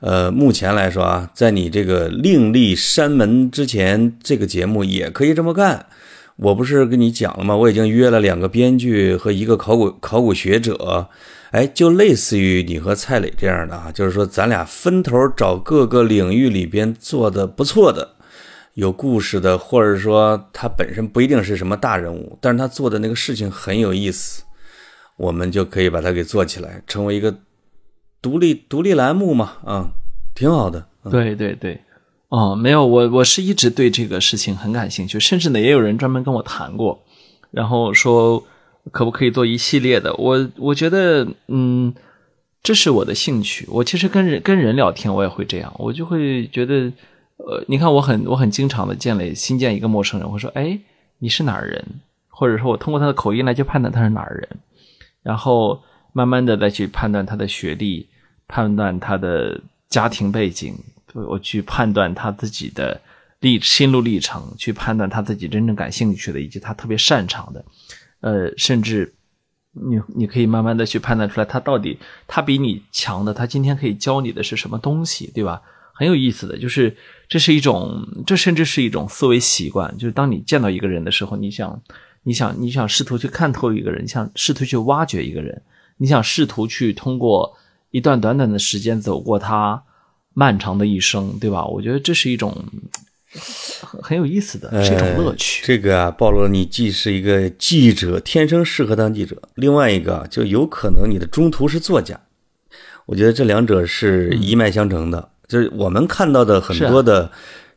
[0.00, 5.86] 呃，目前来说啊，在你这个另立山门之前，这个节目也可以这么干。
[6.36, 7.56] 我不是跟你讲了吗？
[7.56, 11.08] 我已经约了两个编剧和一个考古考古学者，
[11.50, 18.16] 哎，就类似于你和蔡磊这样的啊，就是说咱俩分头找各个领域里边做的不错的、
[18.74, 24.42] 有故事的，或者说他本身不一定是什么大人物，但是他做的那个事情很有意思，
[25.16, 27.34] 我们就可以把它给做起来，成为一个。
[28.22, 29.90] 独立独立栏目嘛，啊，
[30.34, 30.84] 挺好的。
[31.08, 31.80] 对对对，
[32.28, 37.04] 哦，没有，我我是一直对这个事情很感兴趣，甚至呢，也有人专门跟我谈过，
[37.52, 38.42] 然后说
[38.90, 40.14] 可不可以做一系列的。
[40.14, 41.94] 我我觉得，嗯，
[42.62, 43.66] 这是我的兴趣。
[43.68, 46.92] 我其实跟人跟人聊天，我也会这样，我就会觉得，
[47.36, 50.78] 呃，你看，我很我很经常的见了新见一个陌生人，会说，哎，
[51.18, 51.84] 你是哪儿人？
[52.28, 54.48] 或者说我通过他的口音来去判断他是哪儿人，
[55.22, 58.06] 然后慢慢的再去判断他的学历，
[58.46, 60.74] 判断他的家庭背景，
[61.14, 63.00] 我去判断他自己的
[63.40, 67.64] 历心路历程，去判断他自己真正感兴趣的以及他特别擅长的，
[68.20, 69.14] 呃，甚至
[69.72, 75.62] 你你可以慢慢的去判断出来他到底他比你强的，他今天可以教你的是什么东西，对吧？
[75.92, 76.96] 很有意思的就是
[77.28, 81.80] 这是一种，这甚至是一种思维习惯，就是当你见到一个人的时候，你想。
[82.28, 85.62] 你想，你想试图去看透一个人，想试图去挖掘一个人，
[85.98, 87.56] 你想试图去通过
[87.92, 89.80] 一段短短的时间走过他
[90.34, 91.64] 漫长的一生，对吧？
[91.64, 92.52] 我觉得这是一种
[93.82, 95.64] 很很有意思的，是一种乐趣。
[95.66, 102.20] 这个啊，暴露了你既是一个记者，天生适合当记者；另外一个就有可能你的中途是作家。
[103.06, 105.30] 我觉得这两者是一脉相承的。
[105.48, 107.30] 就是我们看到的很多的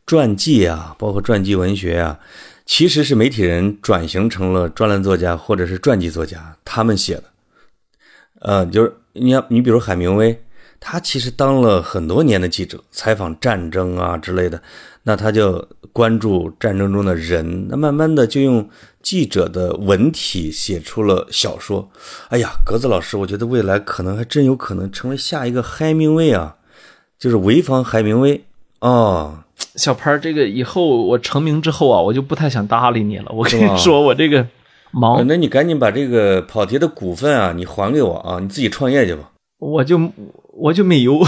[0.06, 2.19] 传记啊，包括传记文学啊。
[2.65, 7.24] 其实是媒体人转型成了专栏作家或者是传记作家，他们写的，
[8.41, 10.39] 呃，就是你要你比如海明威，
[10.80, 14.62] 他其实当了很多年的记者，采访战争啊之类的，
[15.03, 18.67] 那他就关注战争中的人，那慢慢的就用
[19.01, 21.89] 记者的文体写出了小说。
[22.27, 26.57] 哎呀，格子老师，我觉得未来可能还真有可能成为下一个海明威啊，
[27.17, 28.43] 就是潍坊海明威
[28.81, 29.39] 哦。
[29.75, 33.31] 小潘，这个以后我成名之后啊，我就不太想搭理你了。
[33.31, 34.45] 我跟你说，我这个
[34.91, 35.25] 忙。
[35.27, 39.31] 那你赶紧把这个跑题的股份啊，你还给我啊，你自己创业去吧。
[39.59, 39.99] 我就
[40.60, 41.17] 我就没有。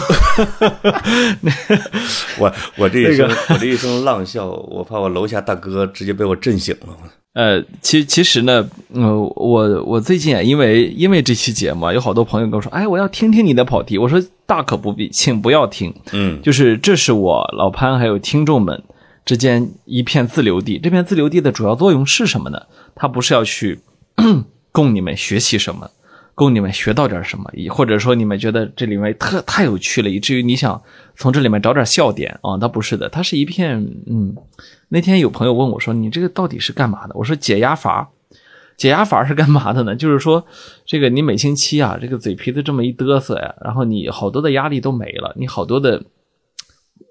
[2.38, 6.88] 我我这一声我这一声浪笑，我怕我楼下大哥直接被我震醒了。
[7.34, 13.98] 呃，其其实呢，呃，我我最近啊，因为因为这期节目啊，有好多朋友跟我说，哎，我要听听你的跑题。
[13.98, 15.94] 我说大可不必，请不要听。
[16.12, 18.84] 嗯，就是这是我老潘还有听众们
[19.24, 20.78] 之间一片自留地。
[20.78, 22.63] 这片自留地的主要作用是什么呢？
[22.96, 23.80] 它不是要去
[24.74, 25.89] 供你们学习什么。
[26.34, 30.82] 供你们学到点什么，或者说你们觉得这里面特太有趣了，以至于你想
[31.15, 32.58] 从这里面找点笑点啊？
[32.60, 34.36] 那不是的，它是一片嗯。
[34.89, 38.10] 那天有朋友问我说：“你这个到底是干嘛的？”我说：“解压阀。”
[38.78, 39.96] 解压阀是干嘛的呢？
[39.96, 40.44] 就是说，
[40.86, 46.04] 这个你每星期啊，这个嘴皮子这么一嘚瑟呀，然后你好多的压力都没了，你好多的，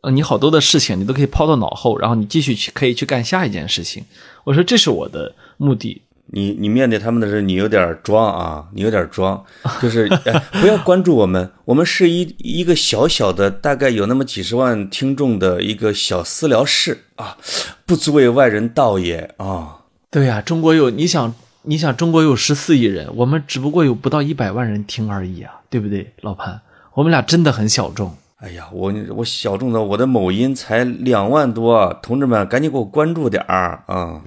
[0.03, 4.05] 呃，你好多的事情你都可以抛到脑后，然后你继续去可以去干下一件事情。
[4.43, 6.03] 我说这是我的目的。
[6.33, 9.45] 你你面对他们的时候，你有点装啊，你有点装，
[9.83, 10.09] 就是
[10.61, 17.37] 不要关注我们，我们是一一个小小的，大概有那么几十万听众的一个小私聊室啊，
[17.85, 19.79] 不足为外人道也啊。
[20.11, 26.61] 对呀，中国有你想你想中国有十四亿人，我们只不过有不到一百万人听而已啊，对不对，老潘？
[26.95, 28.17] 我们俩真的很小众。
[28.37, 34.23] 哎呀，我我小众的，我的某音才两万多，同志们赶紧给我关注点儿啊。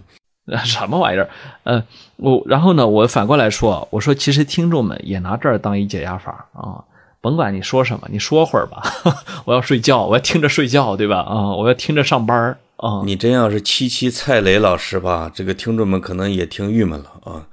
[0.65, 1.29] 什么玩意儿？
[1.63, 1.81] 呃，
[2.17, 2.85] 我然后呢？
[2.85, 6.83] 我反过来说，我说其实听众们也拿这儿当一解压法啊，
[7.21, 8.83] 甭管你说什么，你说会儿吧。
[9.45, 11.19] 我要睡觉，我要听着睡觉，对吧？
[11.21, 13.01] 啊，我要听着上班啊。
[13.05, 17.47] 你真要是七七蔡磊老师吧，这个听众们可能也挺郁闷了啊，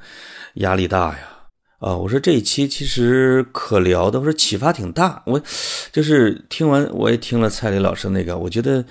[0.55, 1.19] 压力大呀
[1.79, 1.97] 啊。
[1.97, 5.23] 我说这一期其实可聊的，我说启发挺大。
[5.27, 5.41] 我
[5.93, 8.85] 就是听完，我也听了蔡磊老师那个，我觉得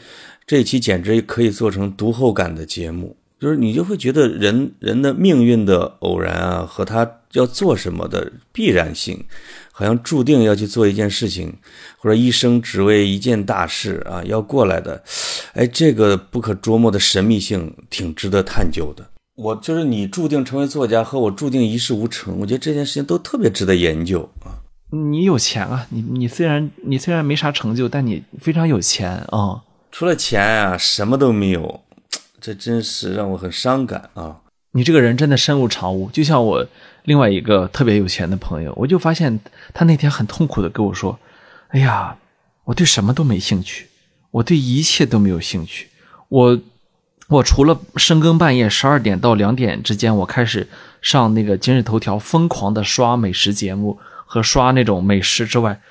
[0.48, 3.18] 这一期简直可以做成读后感的节目。
[3.39, 9.23] 就是你就会觉得人人的命运的偶然啊，和他要做什么的必然性，
[9.71, 11.54] 好像注定要去做一件事情，
[11.97, 15.02] 或者一生只为一件大事啊要过来的，
[15.54, 19.06] 哎，这个不可捉摸的神秘性挺值得探究的。
[19.36, 24.52] 我就是你注定成为作家，和我注定一事无成，我觉得这件事情都特别值得研究啊。
[24.91, 29.62] 你有钱啊，你你虽然你虽然没啥成就，但你非常有钱啊。
[29.91, 31.82] 除了钱啊，什么都没有。
[32.39, 34.38] 这真是让我很伤感啊！
[34.71, 36.65] 你这个人真的身无长物，就像我
[37.04, 39.39] 另外一个特别有钱的朋友，我就发现
[39.73, 41.17] 他那天很痛苦的跟我说
[41.69, 42.15] ：“哎呀，
[42.65, 43.88] 我对什么都没兴趣，
[44.32, 45.88] 我对一切都没有兴趣。
[46.28, 46.60] 我
[47.30, 50.67] 我除了深更半夜十二点到两点之间，我开始
[51.02, 55.82] 上那个今日头条，疯狂的刷美食节目和刷那种美食之外，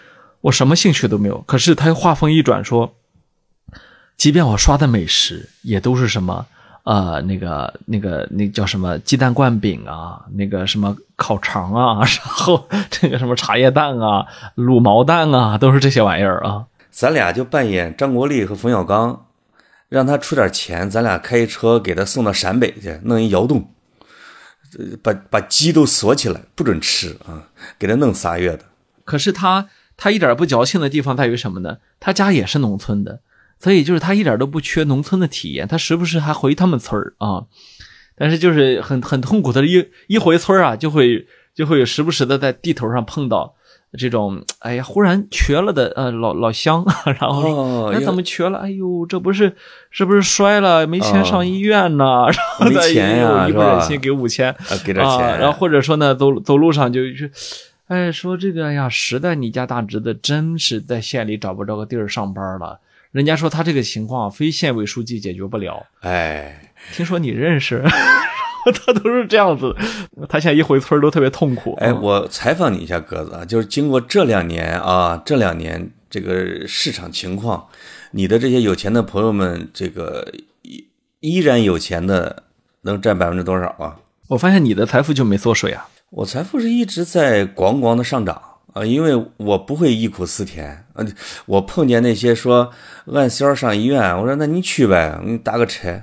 [0.43, 1.43] 我什么兴趣都没有。
[1.47, 2.95] 可是他话锋一转说。”
[4.19, 6.45] 即便我刷的美食也都是什么，
[6.83, 14.27] 呃，那个、那个、那叫什么鸡蛋灌饼啊，那个什么烤肠啊， 然后这个什么茶叶蛋啊、
[14.57, 16.67] 卤毛蛋啊，都是这些玩意儿啊。
[16.91, 19.27] 咱俩就扮演张国立和冯小刚，
[19.89, 23.71] 让他出点钱，咱俩开车给他送到陕北去，弄一窑洞，
[24.77, 27.47] 呃把把鸡都锁起来，不准吃啊，
[27.79, 28.65] 给他弄仨月的。
[29.05, 31.79] 可是他他一点不矫情的地方在于什么呢？
[32.01, 33.21] 他家也是农村的，
[33.59, 37.45] 所以就是他一点都不缺农村的体验，他时不时还回他们村儿啊。
[38.17, 43.55] 但是就是很很痛苦的，一一回村儿啊，就会就会时不时的在地头上碰到
[43.97, 46.85] 这种，哎呀，忽然瘸了的呃老老乡，
[47.21, 48.59] 然后说哦那怎么瘸了？
[48.59, 49.55] 哎呦，这不是
[49.91, 50.85] 是不是摔了？
[50.85, 52.27] 没钱上医院呢？
[52.27, 57.27] 然后没再钱呀一不忍心给五千，啊，给点钱，啊，然后或者说呢，走走路上就就，
[57.87, 62.81] 哎，说这个哎呀，实在你家大侄子真是在县里找不着个地儿上班了。
[63.13, 67.83] 人家说他这个情况非县委书记解决不了，哎，听说你认识，
[68.85, 69.75] 他都是这样子。
[70.29, 71.75] 他现在一回村儿都特别痛苦。
[71.81, 77.67] 哎，我采访你一下，鸽子啊，就是经过这两年啊，这两年这个市场情况，
[78.11, 80.31] 你的这些有钱的朋友们，这个
[80.63, 80.87] 依
[81.21, 82.45] 依然有钱的
[82.83, 83.97] 能占百分之多少啊？
[84.29, 85.89] 我发现你的财富就没缩水啊。
[86.11, 88.41] 我财富是一直在咣咣的上涨
[88.79, 91.05] 啊，因为我不会忆苦思甜啊。
[91.47, 92.71] 我碰见那些说
[93.13, 96.01] 按销上医院，我说那你去呗，我给你打个车。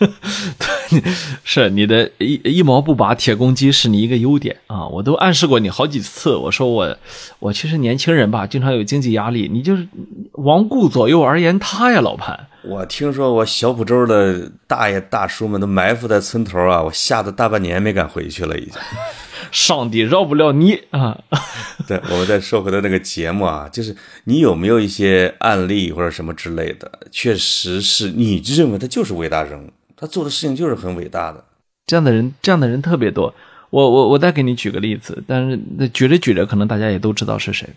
[1.44, 4.86] 是你的一一毛不拔铁公鸡是你一个优点啊！
[4.88, 6.96] 我都暗示过你好几次，我说我
[7.38, 9.86] 我其实年轻人吧，经常有经济压力，你就是
[10.32, 12.46] 罔顾左右而言他呀，老潘。
[12.62, 18.74] 我听说我小浦州的大爷大叔们都埋伏在村头啊，我吓得大半年没敢回去了，已经。
[19.50, 21.18] 上帝饶不了你啊！
[21.88, 31.42] 对，我们再说回到那个节目啊，就是你有没有一些案例或者什么之类的，确实是你认为他就是伟大人物，他做的事情就是很伟大的。
[31.86, 33.34] 这样的人，这样的人特别多。
[33.70, 37.68] 我我我再给你举个例子，但是那举着举着，可能大家也都知道是谁。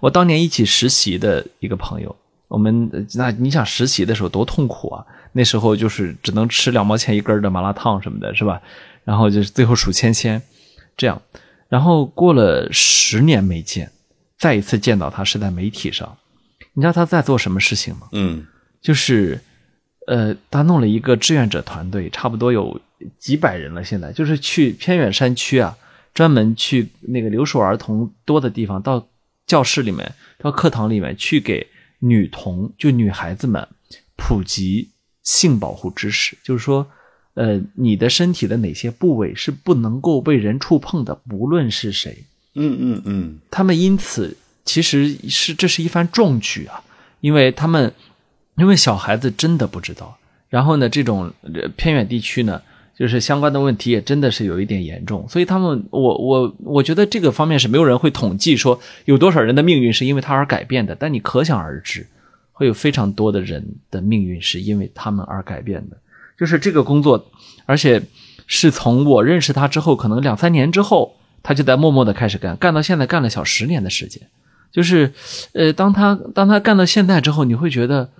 [0.00, 2.16] 我当年一起实习的一个朋友，
[2.50, 5.06] 我们那你想实习的时候多痛苦啊！
[5.32, 8.60] 那时候就是只能吃两毛钱一根的麻辣烫什么的，是吧？
[9.04, 10.42] 然后就是最后数签签，
[10.96, 11.22] 这样。
[11.68, 13.92] 然后过了十年没见，
[14.36, 16.16] 再一次见到他是在媒体上。
[16.72, 18.08] 你知道他在做什么事情吗？
[18.10, 18.44] 嗯
[18.80, 19.40] 就是，
[20.08, 22.80] 呃，他弄了一个志愿者团队，差不多有
[23.18, 23.84] 几百人了。
[23.84, 25.76] 现在就是去偏远山区啊，
[26.12, 29.06] 专门去那个留守儿童多的地方，到
[29.46, 31.64] 教室里面、到课堂里面去给
[32.00, 33.66] 女童，就女孩子们
[34.16, 34.90] 普及
[35.22, 36.36] 性保护知识。
[36.42, 36.86] 就是说，
[37.34, 42.24] 呃，你的身体的哪些部位是不能够被人触碰的，不论是谁。
[42.54, 46.82] 嗯嗯嗯，他们因此其实是这是一番壮举啊，
[47.20, 47.94] 因为他们
[48.56, 52.60] 因为小孩子真的不知道，然后呢，这种呃偏远地区呢，
[53.00, 62.06] 就是相关的问题也真的是有一点严重，所以他们我我我觉得这个方面是没有人会统计说有多少人的命运是因为他而改变的，但你可想而知，
[62.52, 65.96] 会有非常多的人的命运是因为他们而改变的，
[66.38, 67.24] 就是这个工作，
[67.64, 68.02] 而且
[68.46, 71.16] 是从我认识他之后，可能两三年之后。
[71.42, 74.20] 他就在默默的开始干，干到现在干了小十年的时间，
[74.70, 75.10] 就是，
[75.54, 78.10] 呃，当他当他干到现在之后，你会觉得，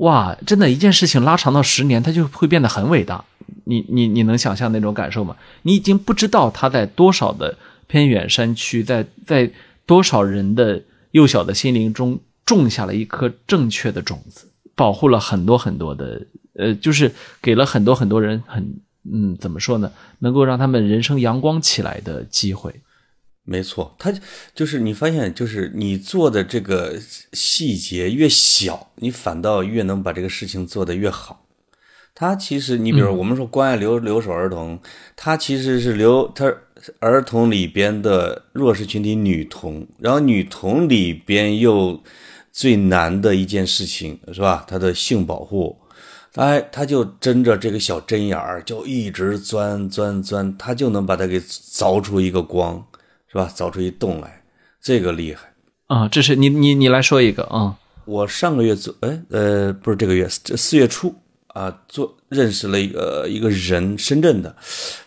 [0.00, 3.24] 哇，真的，一件事情拉长到十年，它就会变得很伟大。
[3.64, 5.36] 你你你能想象那种感受吗？
[5.62, 9.50] 你已经不知道他在多少的偏远山区，在在
[9.86, 10.82] 多少人的
[11.12, 16.22] 幼小的心灵中种下了一颗正确的种子，保护了很多很多的，
[16.54, 18.80] 呃，就是给了很多很多人很。
[19.10, 19.90] 嗯，怎么说呢？
[20.18, 22.70] 能够让他们人生阳光起来的机会，
[23.50, 24.14] 没错，他
[24.54, 26.96] 就是你发现，就是你做的这个
[27.32, 31.44] 细节越小，你反倒越能把这个事情做得越好。
[32.14, 34.78] 他其实，你比如我们说关爱留留守儿童，
[35.16, 36.54] 他其实是留他
[37.00, 42.00] 儿童里边的弱势群体女童，然后女童里边又
[42.52, 44.64] 最难的一件事情是吧？
[44.68, 45.76] 她的性保护。
[46.34, 52.86] 哎，他就睁着这个小针眼儿，就一直钻钻钻，他就能把它给凿出一个光，
[53.30, 53.52] 是吧？
[53.54, 54.42] 凿出一洞来，
[54.80, 55.52] 这个厉害
[55.86, 56.08] 啊！
[56.08, 57.76] 这是你你你来说一个啊！
[58.04, 61.14] 我上个月做，哎呃，不是这个月，这四月初
[61.48, 64.56] 啊，做认识了一个一个人，深圳的，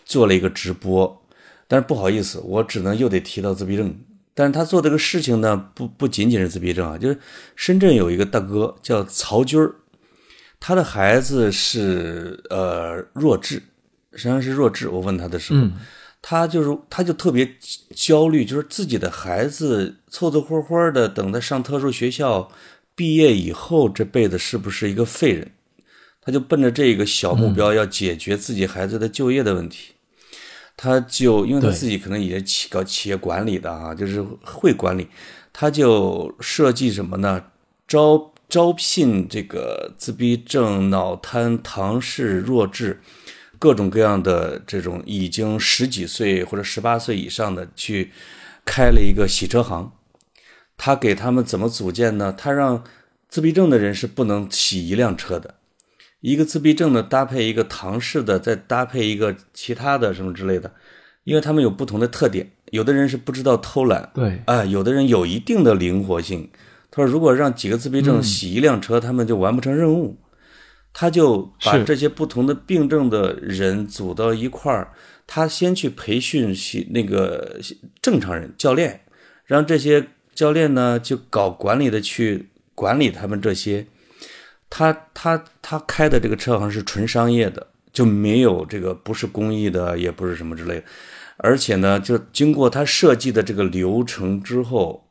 [0.06, 1.22] 做了一个直播，
[1.68, 3.94] 但是不好意思，我只能又得提到自闭症。
[4.34, 7.20] 但是他做这个事情呢，不不仅仅是自闭症啊，就是
[7.56, 9.76] 深圳有一个大哥叫曹军儿。
[10.60, 13.62] 他的孩子是呃弱智，
[14.14, 14.88] 实际上是弱智。
[14.88, 15.74] 我问他的时候，嗯、
[16.26, 17.58] 他就是他就特别
[17.94, 22.50] 焦虑，就是自己的孩子凑凑合合的，等他上特殊学校
[22.96, 25.52] 毕业以后，这辈子是不是一个废人？
[26.22, 29.92] 他就奔着这个小目标，要解决自己孩子的就业的问题。
[30.78, 35.06] 他就因为他自己可能也企搞企业管理的啊，就是会管理，
[35.52, 37.44] 他就设计什么呢？
[37.86, 43.02] 招招聘这个自闭症、脑瘫、唐氏弱智。
[43.64, 48.12] 各种各样的这种已经十几岁或者十八岁以上的去
[48.66, 49.94] 开了一个洗车行，
[50.76, 52.36] 他给他们怎么组建呢？
[52.38, 52.84] 他让
[53.30, 55.56] 自闭症的人是不能洗一辆车的，
[56.20, 60.74] 一个自闭症的搭配一个唐氏的，再搭配一个其他的什么之类的，
[61.24, 66.50] 因为他们有不同的特点，有的人是不知道偷懒，对，啊，有的人有一定的灵活性。
[66.92, 70.18] 他说，如果让几个自闭症洗一辆车，他们就完不成任务。
[70.94, 74.94] 他就把这些不同的病症的人组到一块儿，
[75.26, 76.56] 他先去培训
[76.92, 77.60] 那个
[78.02, 79.02] 正常人教练，
[79.46, 83.88] 让这些教练呢就搞管理的去管理他们这些。
[84.70, 90.84] 他他他开的这个车行是纯商业的，就没有这个不是公益的，也不是什么之类的。
[91.38, 95.08] 而且呢，就经过他设计的这个流程之后，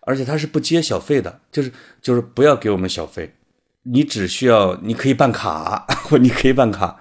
[0.00, 1.72] 而且他是不接小费的，就是
[2.02, 3.34] 就是不要给我们小费。
[3.84, 7.00] 你只需要，你可以办卡，或你可以办卡。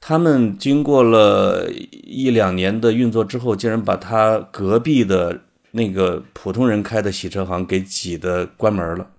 [0.00, 5.40] 他们经过了一两年的运作之后，竟然把他隔壁的
[5.72, 9.10] 那个普通人开的洗车行给挤得关门了。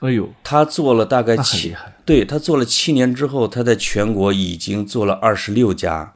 [0.00, 6.14] 哎呦，他做了大概七，对他做了七年之后，他在全国已经做了二十六家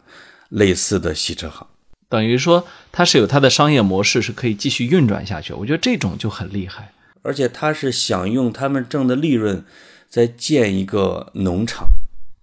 [0.49, 1.67] 类似的洗车行。
[2.09, 5.53] 等于说，他是有他的商业模式，是可以继续运转下去。
[5.53, 6.93] 我觉得这种就很厉害。
[7.27, 9.65] 而且他是想用他们挣的利润，
[10.09, 11.89] 再建一个农场，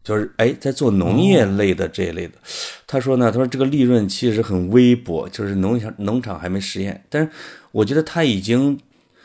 [0.03, 2.33] 就是哎，在做农业类的这一类的。
[2.85, 7.05] 他说呢，他说这个利润其实很微薄，就是农场农场还没实验。
[7.09, 7.29] 但是
[7.71, 8.77] 我觉得他已经，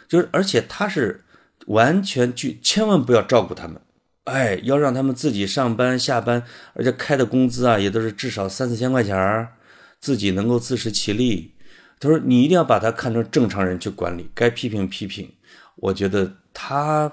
[0.08, 1.24] 就是而且他是
[1.66, 3.80] 完全去，千万不要照顾他们，
[4.24, 6.42] 哎，要让他们自己上班下班，
[6.74, 9.54] 而且开的工资啊也都是至少三四千块钱儿，
[9.98, 11.54] 自己能够自食其力。
[12.00, 15.28] 他说你一定要把他看成正常人去管理，该批评批评。
[15.80, 17.10] 我觉得他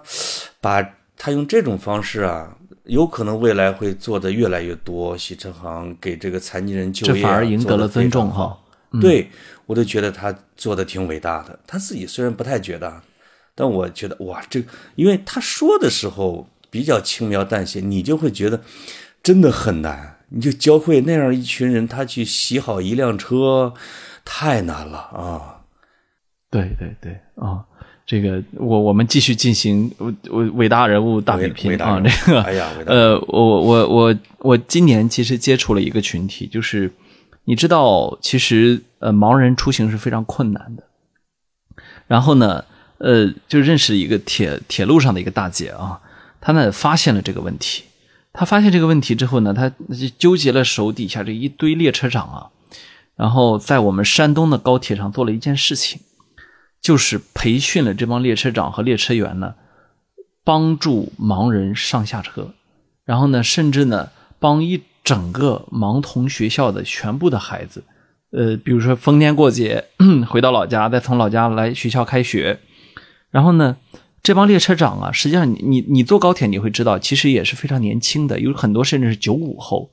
[0.60, 0.82] 把
[1.18, 5.18] 他用这种方式啊，有可能未来会做的越来越多。
[5.18, 8.58] 洗车行给这个残疾人就业，这反而赢得了尊重哈。
[9.02, 9.30] 对
[9.66, 11.60] 我都觉得他做的挺伟大的。
[11.68, 13.02] 他自己虽然不太觉得，
[13.54, 14.64] 但我觉得哇，这
[14.96, 18.62] 因为他说的时候比较轻描淡写，你就会觉得
[19.22, 20.14] 真的很难。
[20.30, 23.74] 你就教会那样一群人，他去洗好一辆车，
[24.26, 25.62] 太难了啊！
[26.50, 27.64] 对对对啊。
[28.06, 29.92] 这个我我们继续进行
[30.30, 32.00] 伟伟大人物大比拼啊！
[32.00, 36.94] 这个，哎呀，呃，我我我我今年其实接触了一个群体，就是
[37.46, 40.84] 你知道，其实呃，盲人出行是非常困难的。
[42.06, 42.64] 然后呢，
[43.00, 46.00] 呃，就认识一个铁铁路上的一个大姐啊，
[46.40, 47.86] 她呢发现了这个问题。
[48.32, 52.50] 她发现这个问题之后呢，她就纠结了手底下这一堆列车长啊，
[53.16, 56.02] 然后在我们山东的高铁上做了一件事情。
[56.86, 59.56] 就是培训了这帮列车长和列车员呢，
[60.44, 62.54] 帮助盲人上下车，
[63.04, 67.84] 然后呢，甚至呢，帮一整个盲童学校的全部的孩子，
[68.30, 69.86] 呃，比如说逢年过节
[70.30, 72.60] 回到老家，再从老家来学校开学，
[73.32, 73.78] 然后呢，
[74.22, 79.90] 这帮列车长啊，实际上你你你坐高铁你会知道，其实也是非常年轻的，有很多甚至是九五后，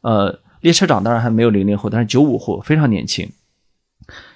[0.00, 3.30] 呃，列车长当然还没有零零后，但是九五后非常年轻。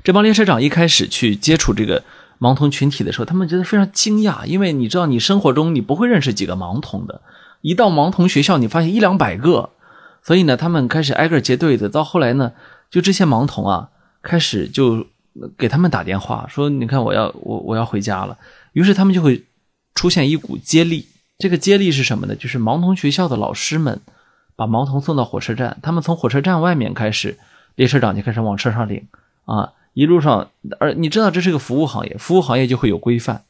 [0.02, 2.02] 这帮列车长一开始去接触这个
[2.38, 7.20] 盲童群体的时候，他们觉得非常惊讶，因为你知道，你生活中你不会认识几个盲童的，
[7.60, 9.70] 一到盲童学校，你发现一两百个，
[10.22, 11.88] 所以呢，他们开始挨个结对子。
[11.88, 12.52] 到后来呢，
[12.90, 13.90] 就这些盲童啊，
[14.22, 15.06] 开始就
[15.56, 18.36] 给他们打电话说：“你看，我要我我要回家了。”
[18.72, 19.44] 于是他们就会
[19.94, 21.06] 出现一股接力。
[21.38, 22.34] 这个接力是什么呢？
[22.34, 24.00] 就是盲童学校的老师们
[24.56, 27.36] 把盲童送到火车站，他们从火车站外面开始，
[27.74, 29.06] 列车长就开始往车上领。
[29.49, 33.44] 啊，一路上，而你知道这是个服务行业，服务行业就会有规范，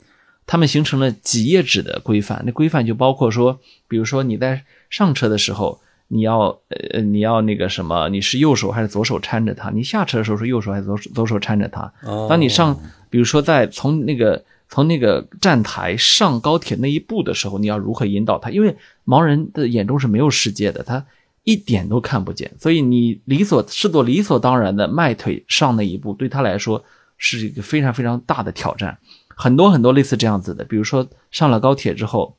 [0.47, 2.41] 他们形成了几页纸的规范。
[2.47, 9.71] 那规范就包括说，比如说你在上车的时候，你要呃你要那个什么，你是右手还是左手搀着他？
[9.71, 11.93] 你下车的时候是右手还是左手左手搀着他？
[12.29, 12.79] 当你上，
[13.11, 18.51] 比如说在从那个从那个站台上高铁那一步的时候，你要如何引导他？
[18.51, 21.05] 因为盲人的眼中是没有世界的，他。
[21.49, 26.85] 一点都看不见，所以你理所视作理所当然的迈腿上那一步，对他来说
[27.17, 28.99] 是一个非常非常大的挑战。
[29.35, 32.37] 很多很多类似这样子的，比如说上了高铁之后，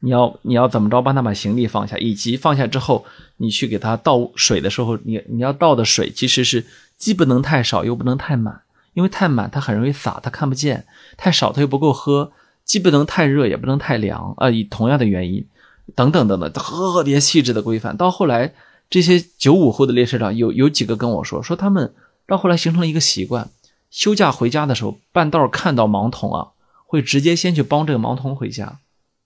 [0.00, 3.04] 你要你要怎么着帮他把行李放下，以及放下之后
[3.36, 6.64] 你去给他倒水的时候，你你要倒的水其实是
[6.96, 8.62] 既不能太少又不能太满，
[8.94, 10.78] 因为太满他很容易洒，他看不见；
[11.18, 12.32] 太少他又不够喝，
[12.64, 14.48] 既不能太热也不能太凉啊。
[14.48, 15.46] 以同样的原因。
[15.94, 17.96] 等等等等，特别细致的规范。
[17.96, 18.54] 到后来，
[18.88, 21.92] 这些九五后的列车长有有几个跟我说，说他们
[22.26, 23.50] 到后来形成了一个习惯：
[23.90, 26.48] 休假回家的时候，半道看到盲童啊，
[26.86, 28.78] 会直接先去帮这个盲童回家，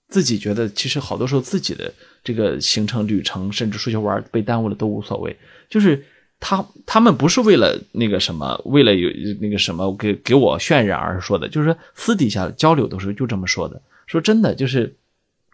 [0.09, 1.92] 自己觉得其实好多时候自己的
[2.24, 5.36] 这个行程旅程，甚至出去玩被耽误了都无所谓，
[5.68, 6.04] 就是
[6.40, 9.09] 他他们不是为了那个什么，为了有
[9.40, 14.96] 那个什么给给我渲染而说的，就是说私底下交流的时候就这么说的，说真的就是。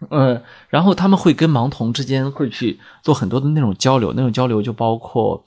[0.09, 5.43] 嗯，然后他们会跟盲童之间会去做很多的那种交流，那种交流就包括，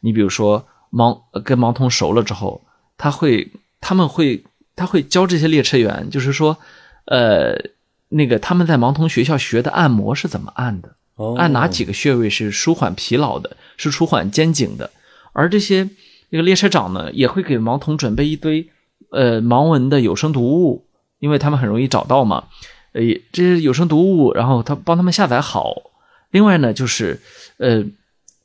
[0.00, 2.62] 你比如说盲跟盲童熟了之后，
[2.96, 3.50] 他会
[3.80, 4.42] 他们会
[4.76, 6.56] 他会教这些列车员，就是说，
[7.06, 7.54] 呃，
[8.08, 10.94] 那个他们在盲童学校学的按摩是怎么按的，
[11.36, 14.90] 按哪几个穴位是舒缓疲劳的，是舒缓肩颈的，
[15.32, 15.88] 而这些
[16.30, 18.68] 那个列车长呢，也会给盲童准备一堆
[19.10, 20.86] 呃盲文的有声读物，
[21.18, 22.44] 因为他们很容易找到嘛。
[22.92, 25.74] 呃，这是有声读物，然后他帮他们下载好。
[26.30, 27.20] 另外呢，就是
[27.58, 27.84] 呃，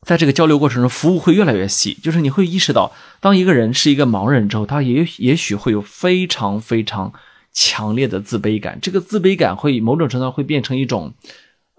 [0.02, 1.98] 在这个交流过程中，服务会越来越细。
[2.02, 7.12] 就是你会意识到，当一个人是一个盲人之后，他也也许会有非常非常
[7.54, 8.80] 强烈的自卑感。
[8.82, 11.14] 这个自卑感会某种程度上会变成一种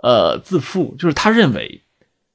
[0.03, 1.83] 呃自负，就是他认为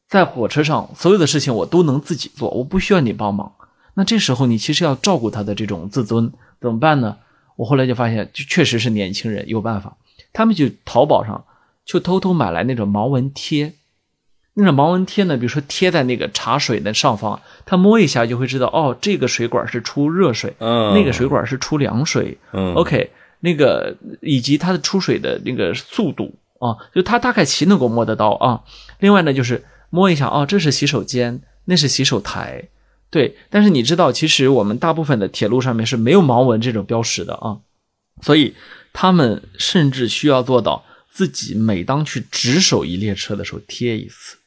[0.08, 3.52] 在火车上所有的事情我都能自己做，我不需要你帮忙。
[3.94, 7.18] 那这时候你其实要照顾他的这种自尊，怎么办呢？
[7.58, 9.96] 我后来就发现，就确实是年轻人有办法。
[10.34, 11.44] 他们就淘宝上
[11.86, 13.74] 就偷偷买来那种盲文贴，
[14.54, 23.10] 那种盲文贴呢，比如说贴在那个茶水的上方，他摸一下就会知道，哦，这个水管是出热水，嗯，那个水管是出凉水，嗯，OK，
[23.40, 28.62] 那个以及它的出水的那个速度啊，就他大概其能够摸得到啊。
[29.00, 32.64] 另外呢，就是摸一下，哦，这是洗手间，那是洗手台，
[33.10, 33.36] 对。
[33.50, 37.58] 但是你知道，其实我们大部分的铁路上面是没有盲文这种标识的啊，
[38.22, 38.54] 所以。
[38.94, 44.38] 他们甚至需要做到自己每当去值守一列车的时候贴一次，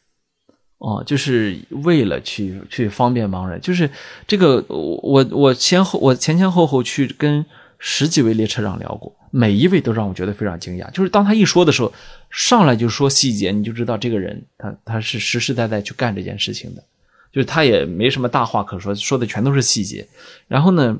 [0.78, 3.60] 哦，就是为了去去方便盲人。
[3.60, 3.88] 就是
[4.26, 7.44] 这个，我我我先后我前前后后去跟
[7.78, 10.90] 十几位列车长聊过，每一位都让我觉得非常惊讶。
[10.90, 11.92] 就是当他一说的时候，
[12.30, 16.82] 上来就说细节，你就知道这个人他他是实实在在去干这件事情的，
[17.32, 20.06] 就是他也没什么大话可说，说的全都是细节。
[20.48, 20.98] 然后呢，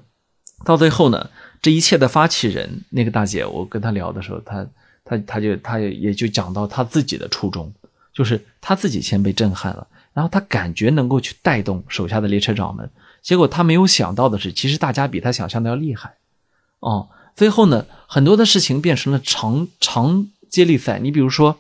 [0.64, 1.30] 到最后呢。
[1.64, 4.66] 这一切的发起人那个大姐，我跟她聊的时候，她
[5.02, 7.72] 她她就她也也就讲到她自己的初衷，
[8.12, 12.90] 就是她自己先被震撼了，然后她感觉能够去带动手下的列车长们，
[13.22, 16.16] 结果她没有想到的是，其实大家比她想象的要厉害，
[16.80, 20.98] 哦，最后呢，很多的事情变成了长长接力赛。
[20.98, 21.56] 你比如说，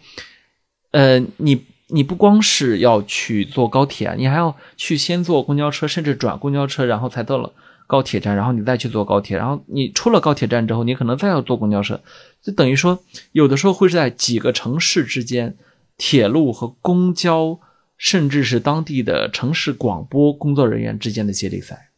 [0.90, 7.50] 呃，你你不光是要去坐高铁，你还要去先坐公交车，甚至转公交车，然后才到了。
[7.86, 12.00] 高铁站，然后你再去坐高铁，然后你出了高铁站之后，你可能再要坐公交车，
[12.42, 12.98] 就等于说，
[13.32, 15.56] 有的时候会是在几个城市之间，
[15.96, 17.60] 铁路和公交，
[17.96, 21.90] 甚至是当地的城市广播工作人员之间的接力赛。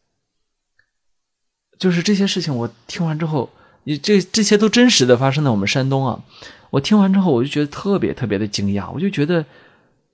[1.79, 3.51] 就是这些事情，我听完之后，
[3.85, 6.23] 你这这些都真实的发生在我们山东啊！
[6.71, 9.45] 我听完之后，我就觉得特别特别的惊讶，我就觉得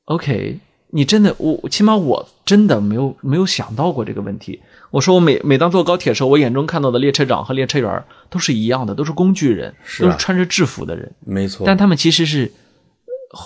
[0.04, 0.58] ，OK。
[0.94, 4.60] 你真的，我起码我真的没有没有想到过这个问题。
[4.92, 11.10] 我说我每每当坐高铁的时候，我眼中看到的列车长和列车员都是一样的，都是工具人，都是穿着制服的人。
[11.24, 12.52] 没错，但他们其实是，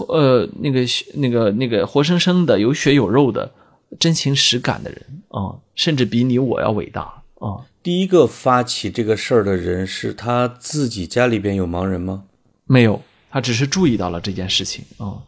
[0.08, 0.80] 呃，那个
[1.14, 3.48] 那个那个活生生的有血有肉的
[4.00, 7.02] 真情实感的人啊，甚至比你我要伟大
[7.38, 7.62] 啊。
[7.80, 12.24] 第一个发起这个事儿的人是他自己家里边有盲人吗？
[12.66, 15.22] 没有，他只是注意到了这件事情啊。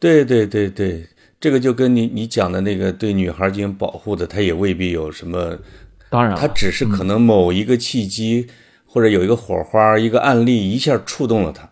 [0.00, 1.06] 对对对对。
[1.40, 5.58] 这个就跟你你讲的那个对女孩进行保护的，他也未必有什么。
[6.10, 8.46] 当然，他只是可能某一个契机，
[8.84, 11.70] 或者有一个火花，一个案例一下触动了他，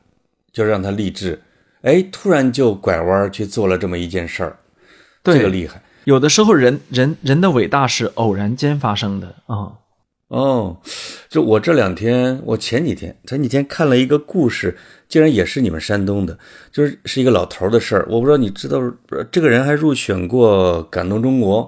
[0.52, 1.42] 就让他励志，
[1.82, 4.58] 哎，突然就拐弯去做了这么一件事儿。
[5.22, 5.82] 这个厉害。
[6.04, 9.72] 有的时候，人人人的伟大是偶然间发生的啊。
[10.28, 10.78] 哦，
[11.28, 14.76] 就我这两天，我前几天前几天看了一个故事。
[15.08, 16.38] 竟然也是你们山东的，
[16.70, 18.06] 就是是一个老头的事儿。
[18.10, 18.78] 我不知道你知道，
[19.32, 21.62] 这个人还入选过《感动中国》，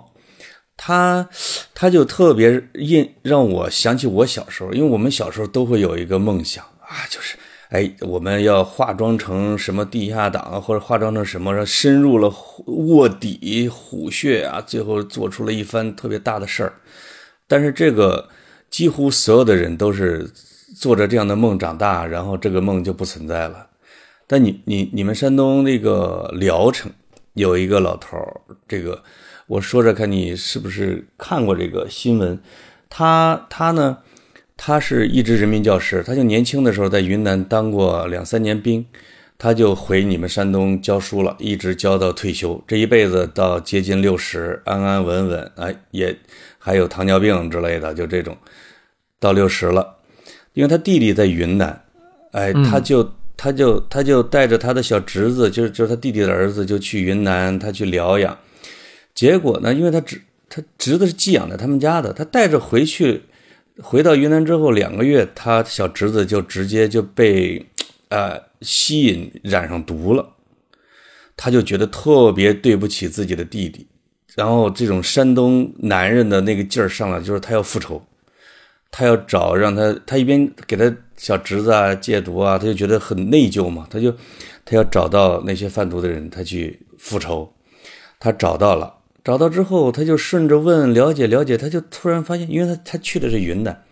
[0.77, 1.27] 他
[1.73, 7.39] 他就特别印让我想起我小时候，因为我们小时候都会有一个梦想啊，就是
[7.71, 12.31] 哎，我们要化妆成什么地下党，或者化妆成什么，深入了
[12.67, 16.75] 卧底虎穴啊，最后做出了一番特别大的事儿。
[17.49, 18.29] 但是这个
[18.71, 20.31] 几乎所有的人都是。
[20.73, 23.67] 做着这样的梦长大，然后这个梦就不存在了。
[24.27, 26.91] 但你你你们山东那个聊城
[27.35, 28.17] 有一个老头，
[28.69, 29.03] 这个
[29.49, 32.41] 我说着看你是不是看过这个新闻？
[32.89, 33.99] 他他呢，
[34.57, 38.87] 他是一直人民教师，他就年轻的时候在云南当过两三年兵，
[39.37, 46.17] 他就回你们山东教书了，一直教到退休，这一辈子到接近六十，安安稳稳，哎，也
[46.59, 48.37] 还有糖尿病之类的，就这种
[49.21, 49.99] 到六十了。
[50.55, 51.85] 因为他弟弟在云南，
[52.33, 58.37] 哎，他就他就他就带着他的小侄子，就是就是他弟弟的儿子，就去云南，他去疗养。
[59.15, 63.23] 结果呢，因为他侄他侄子是寄养在他们家的，他带着回去，
[63.81, 67.65] 回到云南之后两个月，他小侄子就直接就被
[68.09, 70.35] 呃吸引染上毒了，
[71.37, 73.87] 他就觉得特别对不起自己的弟弟。
[74.35, 78.03] 然后这种山东男人的那个劲儿上来，就是他要复仇，
[78.91, 84.15] 他要找让他，他一边给他小侄子啊戒毒啊，他就觉得很内疚嘛，他就
[84.65, 87.53] 他要找到那些贩毒的人，他去复仇。
[88.19, 88.93] 他找到了，
[89.25, 93.83] 找到之后，他就顺着问了解了解，他就突然发现，因为他他去的是云南，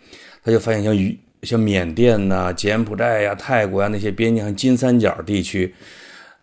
[0.44, 5.74] 他就发现像于像缅甸呐、柬埔寨呀、泰国呀那些边境金三角地区，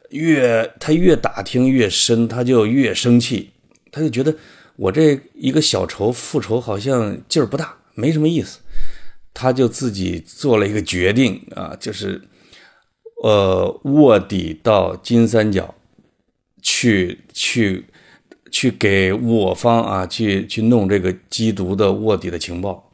[0.10, 3.52] 越他越打听越深，他就越生气。
[3.92, 4.34] 他就觉得
[4.78, 8.60] 我这一个小仇复仇好像劲儿不大，没什么意思。
[9.34, 12.22] 他就自己做了一个决定啊，就是
[13.24, 15.74] 呃卧底到金三角
[16.62, 17.86] 去去
[18.52, 22.94] 去给我方啊去去弄这个缉毒的卧底的情报。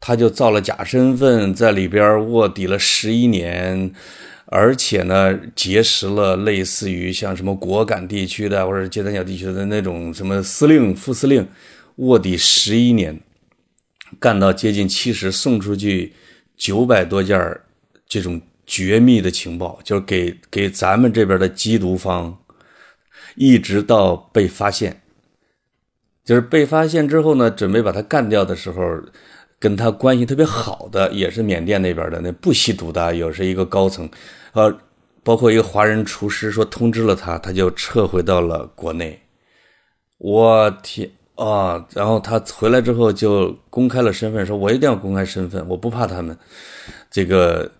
[0.00, 3.92] 他就造了假身份，在里边卧底了十一年。
[4.50, 11.46] 而且呢，结识了类似于像什么果敢地区的，或者金三角地区的那种什么司令、副司令，
[11.96, 13.20] 卧底十一年，
[14.18, 16.12] 干到接近七十，送出去
[16.56, 17.60] 九百多件
[18.08, 22.38] 这种绝密的情报，就是给给咱们这边的缉毒方，
[23.36, 25.02] 一直到被发现，
[26.24, 28.82] 就是被发现之后呢，准备把他干掉的时候。
[29.60, 34.08] 跟他关系特别好的，也是缅甸那边的那不吸毒的，也是一个高层，
[34.52, 34.72] 呃，
[35.24, 39.20] 包括一个华人厨师，说通知了他，他就撤回到了国内。
[40.18, 41.86] 我天啊！
[41.94, 46.36] 然后他回来之后就公开了身份，说我一定要公开身份，我不怕他们
[47.08, 47.70] 这个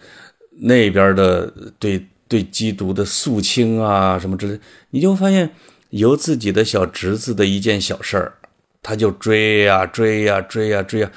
[0.60, 4.60] 那边的对对缉毒的肃清啊什么之类。
[4.90, 5.50] 你就发现
[5.90, 8.34] 由自己的小侄子的一件小事儿，
[8.80, 11.10] 他就追呀追呀追呀追呀。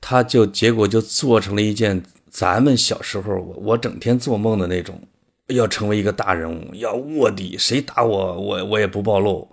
[0.00, 5.00] 他就结果就做成了一件咱们小时候我我整天做梦的那种，
[5.48, 9.48] 要成为一个大人物，要卧底，谁打我我我也不暴露，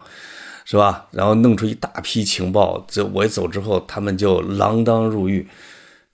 [0.66, 1.07] 是吧？
[1.11, 5.47] 然后弄出一大批情报，这我一走之后，他们就锒铛入狱。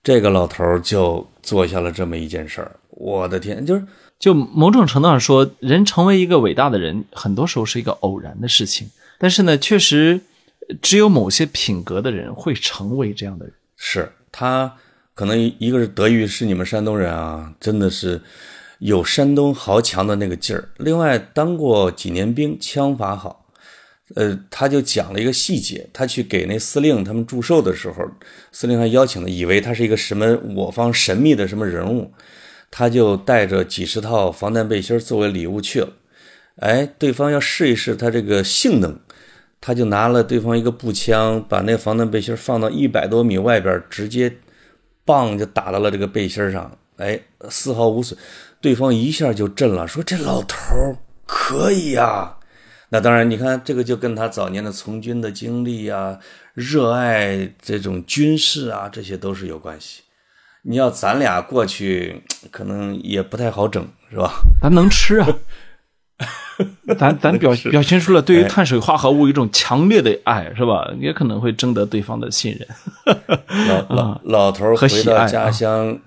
[0.03, 2.71] 这个老头就做下了这么一件事儿。
[2.89, 3.83] 我的天，就是
[4.19, 8.89] 就某种程度上说，人成为一个伟大的人，很多时候是一个偶然的事情。
[9.17, 10.19] 但是呢，确实
[10.81, 13.53] 只有某些品格的人会成为这样的人。
[13.77, 14.11] 是。
[14.31, 14.73] 他
[15.13, 18.21] 可能一个是德育是你们山东人啊，真的是
[18.79, 20.69] 有山东豪强的那个劲儿。
[20.77, 23.40] 另外当过几年兵，枪法好。
[24.15, 28.03] 呃，他就讲了一个细节，他去给那司令他们祝寿的时候，
[28.51, 32.11] 司令还邀请了，以为他是一个什么我方神秘的什么人物，
[32.69, 35.89] 他就带着几十套防弹背心作为礼物去了。
[36.57, 38.99] 哎，对方要试一试他这个性能。
[39.63, 44.37] 他就拿了对方一个步枪，把那防弹背心放到一百多米外边，直接，
[45.05, 48.17] 棒就打到了这个背心上，哎，丝毫无损。
[48.59, 50.97] 对方一下就震了，说：“这老头
[51.27, 52.37] 可以呀！”
[52.93, 56.19] 那当然，你看这个就跟他早年的从军的经历啊，
[56.53, 60.01] 热爱这种军事啊，这些都是有关系。
[60.63, 62.21] 你要咱俩过去，
[62.51, 64.43] 可能也不太好整，是吧？
[64.61, 65.27] 咱能吃啊。
[66.99, 70.93] 咱咱表表现出了对于碳水化合物一种强烈的爱，是吧？
[70.99, 72.67] 也可能会征得对方的信任。
[73.67, 75.97] 老 老老头回到家乡，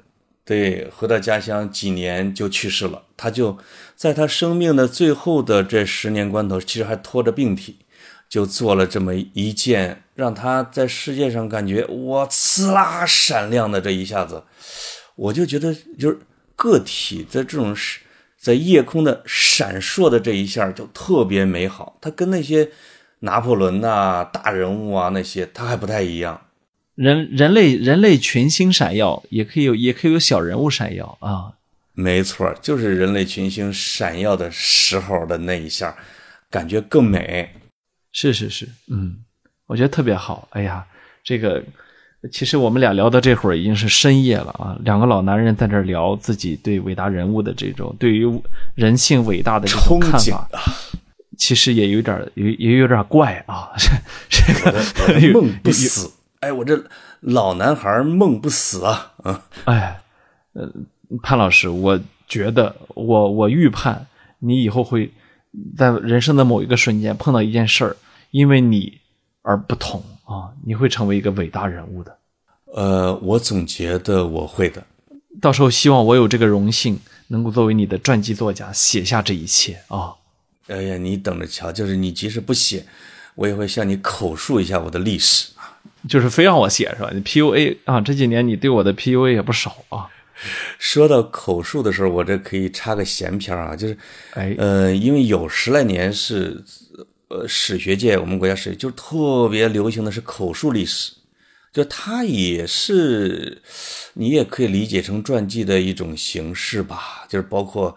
[0.44, 3.02] 对，回到家乡几年就去世了。
[3.16, 3.56] 他就
[4.04, 7.76] 在他生命的最后的这十年关头，其实还拖着病体，
[8.28, 14.42] 就做了这么一件让他在世界上感觉哇，呲啦闪亮的这一下子，
[15.16, 16.18] 我就觉得就是
[16.54, 17.74] 个体的这种。
[18.36, 22.68] 在夜空的闪烁的这一下就特别美好，它跟那些
[23.20, 26.38] 拿破仑呐、大人物啊那些，他还不太一样。
[26.94, 31.56] 人人类人类群星闪耀，也可以有也可以有小人物闪耀啊。
[31.94, 35.96] 没错，就是人类群星闪耀的时候的那一下，
[36.50, 37.48] 感觉更美。
[38.12, 39.16] 是是是，嗯，
[39.66, 40.46] 我觉得特别好。
[40.50, 40.84] 哎呀，
[41.22, 41.62] 这个。
[42.32, 44.74] 其实我们俩聊到这会儿已经是深夜了啊！
[44.80, 48.24] 两个老男人在这聊自己对伟大人物的这种对于
[48.74, 50.48] 人性伟大的这种看法，
[51.36, 53.68] 其实也有点也也有点怪啊！
[54.30, 54.72] 这个
[55.34, 56.82] 梦不死，哎，我这
[57.20, 59.12] 老男孩梦不死啊！
[59.22, 60.00] 啊，哎，
[60.54, 60.66] 呃，
[61.22, 64.06] 潘老师，我觉得我我预判
[64.38, 65.12] 你以后会
[65.76, 67.96] 在人生的某一个瞬间碰到一件事儿，
[68.30, 69.00] 因为你
[69.42, 70.02] 而不同。
[70.26, 72.16] 啊，你会成为一个伟大人物的。
[72.74, 74.82] 呃，我总觉得我会的。
[75.38, 76.98] 到时候希望我有这个荣幸，
[77.28, 80.14] 能够作为你的传记作家写下这一切啊！
[80.68, 82.86] 哎呀，你等着瞧，就是你即使不写，
[83.34, 85.76] 我也会向你口述一下我的历史啊。
[86.08, 87.10] 就是非让我写是吧？
[87.12, 90.08] 你 PUA 啊，这几年你对我的 PUA 也不少啊。
[90.78, 93.96] 说到口述的时候，我这可以插个闲篇啊，就是，
[94.32, 96.62] 哎，呃，因为有十来年是，
[97.28, 101.12] 呃，史学界我们国家史就特别流行的是口述历史，
[101.72, 103.60] 就它也是，
[104.14, 107.96] 你也可以理解成传记的一种形式吧，就是包括，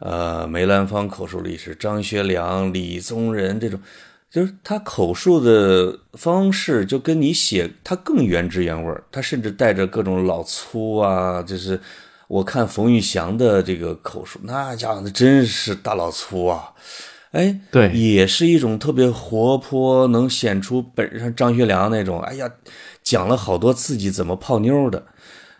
[0.00, 3.80] 呃，梅兰芳口述历史、张学良、李宗仁这种。
[4.30, 9.02] 就是他口述的方式，就跟你写他更原汁原味儿。
[9.10, 11.80] 他甚至带着各种老粗啊，就是
[12.28, 16.72] 我看冯玉祥的这个口述，那家伙那真是大老粗啊！
[17.32, 22.20] 哎，对，也是一种特别活泼，能显出本上张学良那种。
[22.20, 22.48] 哎呀，
[23.02, 25.04] 讲了好多自己怎么泡妞的。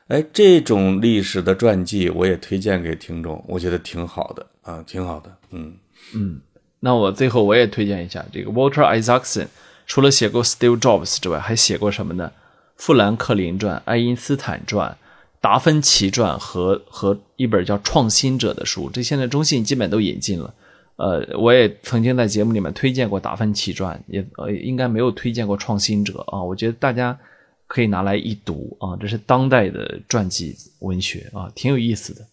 [0.09, 5.37] 哎，这种历史的传记，我也推荐给听众，我觉得挺好的啊，挺好的。
[5.51, 5.75] 嗯
[6.15, 6.41] 嗯。
[6.81, 9.49] 那我最后我也推荐一下这个 Walter Isaacson，
[9.87, 12.33] 除了写过 Steve Jobs 之外，还写过什么呢？
[12.77, 14.97] 富兰克林传、爱因斯坦传、
[15.39, 18.89] 达芬奇传和和一本叫《创新者》的书。
[18.89, 20.55] 这现在中信基本都引进了。
[20.97, 26.43] 呃，我也曾经在节目里面推荐过达芬奇传，也呃应该没有推荐过《创新者》啊。
[26.43, 27.19] 我觉得大家
[27.67, 32.27] 可以拿来一读啊，这是当代的传记文学啊，挺有意思的。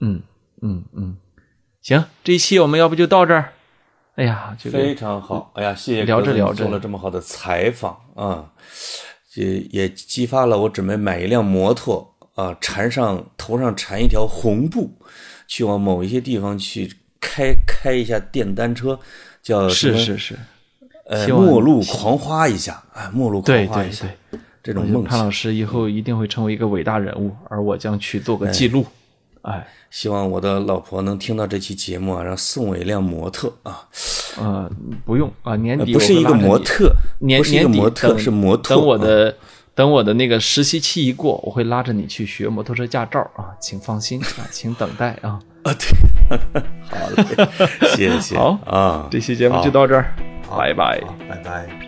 [0.00, 0.22] 嗯
[0.62, 1.16] 嗯嗯。
[1.88, 3.54] 行，这一期我们要不就到这儿。
[4.16, 5.50] 哎呀，非常好。
[5.54, 8.44] 哎呀，谢谢聊着聊着做了这么好的采访啊，
[9.36, 14.92] 也也激发了我准备买一辆摩托啊，缠上头上缠一条红布，
[15.46, 19.00] 去往某一些地方去开开一下电单车，
[19.42, 20.38] 叫是是是，
[21.06, 24.04] 呃，末路狂花一下啊，末路狂花一下，
[24.62, 25.04] 这种梦。
[25.04, 28.84] 潘老师以后一定会成为一个伟大人物，而我将去做个记录。
[28.86, 28.92] 哎。
[29.90, 33.88] 希望我的老婆能听到这期节目啊，然后送我一辆摩托啊。
[34.38, 34.70] 呃，
[35.04, 38.74] 不用啊，年底不是一个模特，年年底模特是模特。
[38.74, 39.36] 等我的
[39.74, 45.40] 等我的那个实习期一过，我会拉着你去学摩托车驾照啊，请放心啊，请等待啊。
[45.64, 46.36] 啊，对，
[46.88, 48.36] 好嘞，谢谢。
[48.38, 50.14] 好啊，这期节目就到这儿，
[50.48, 51.87] 拜拜，拜拜。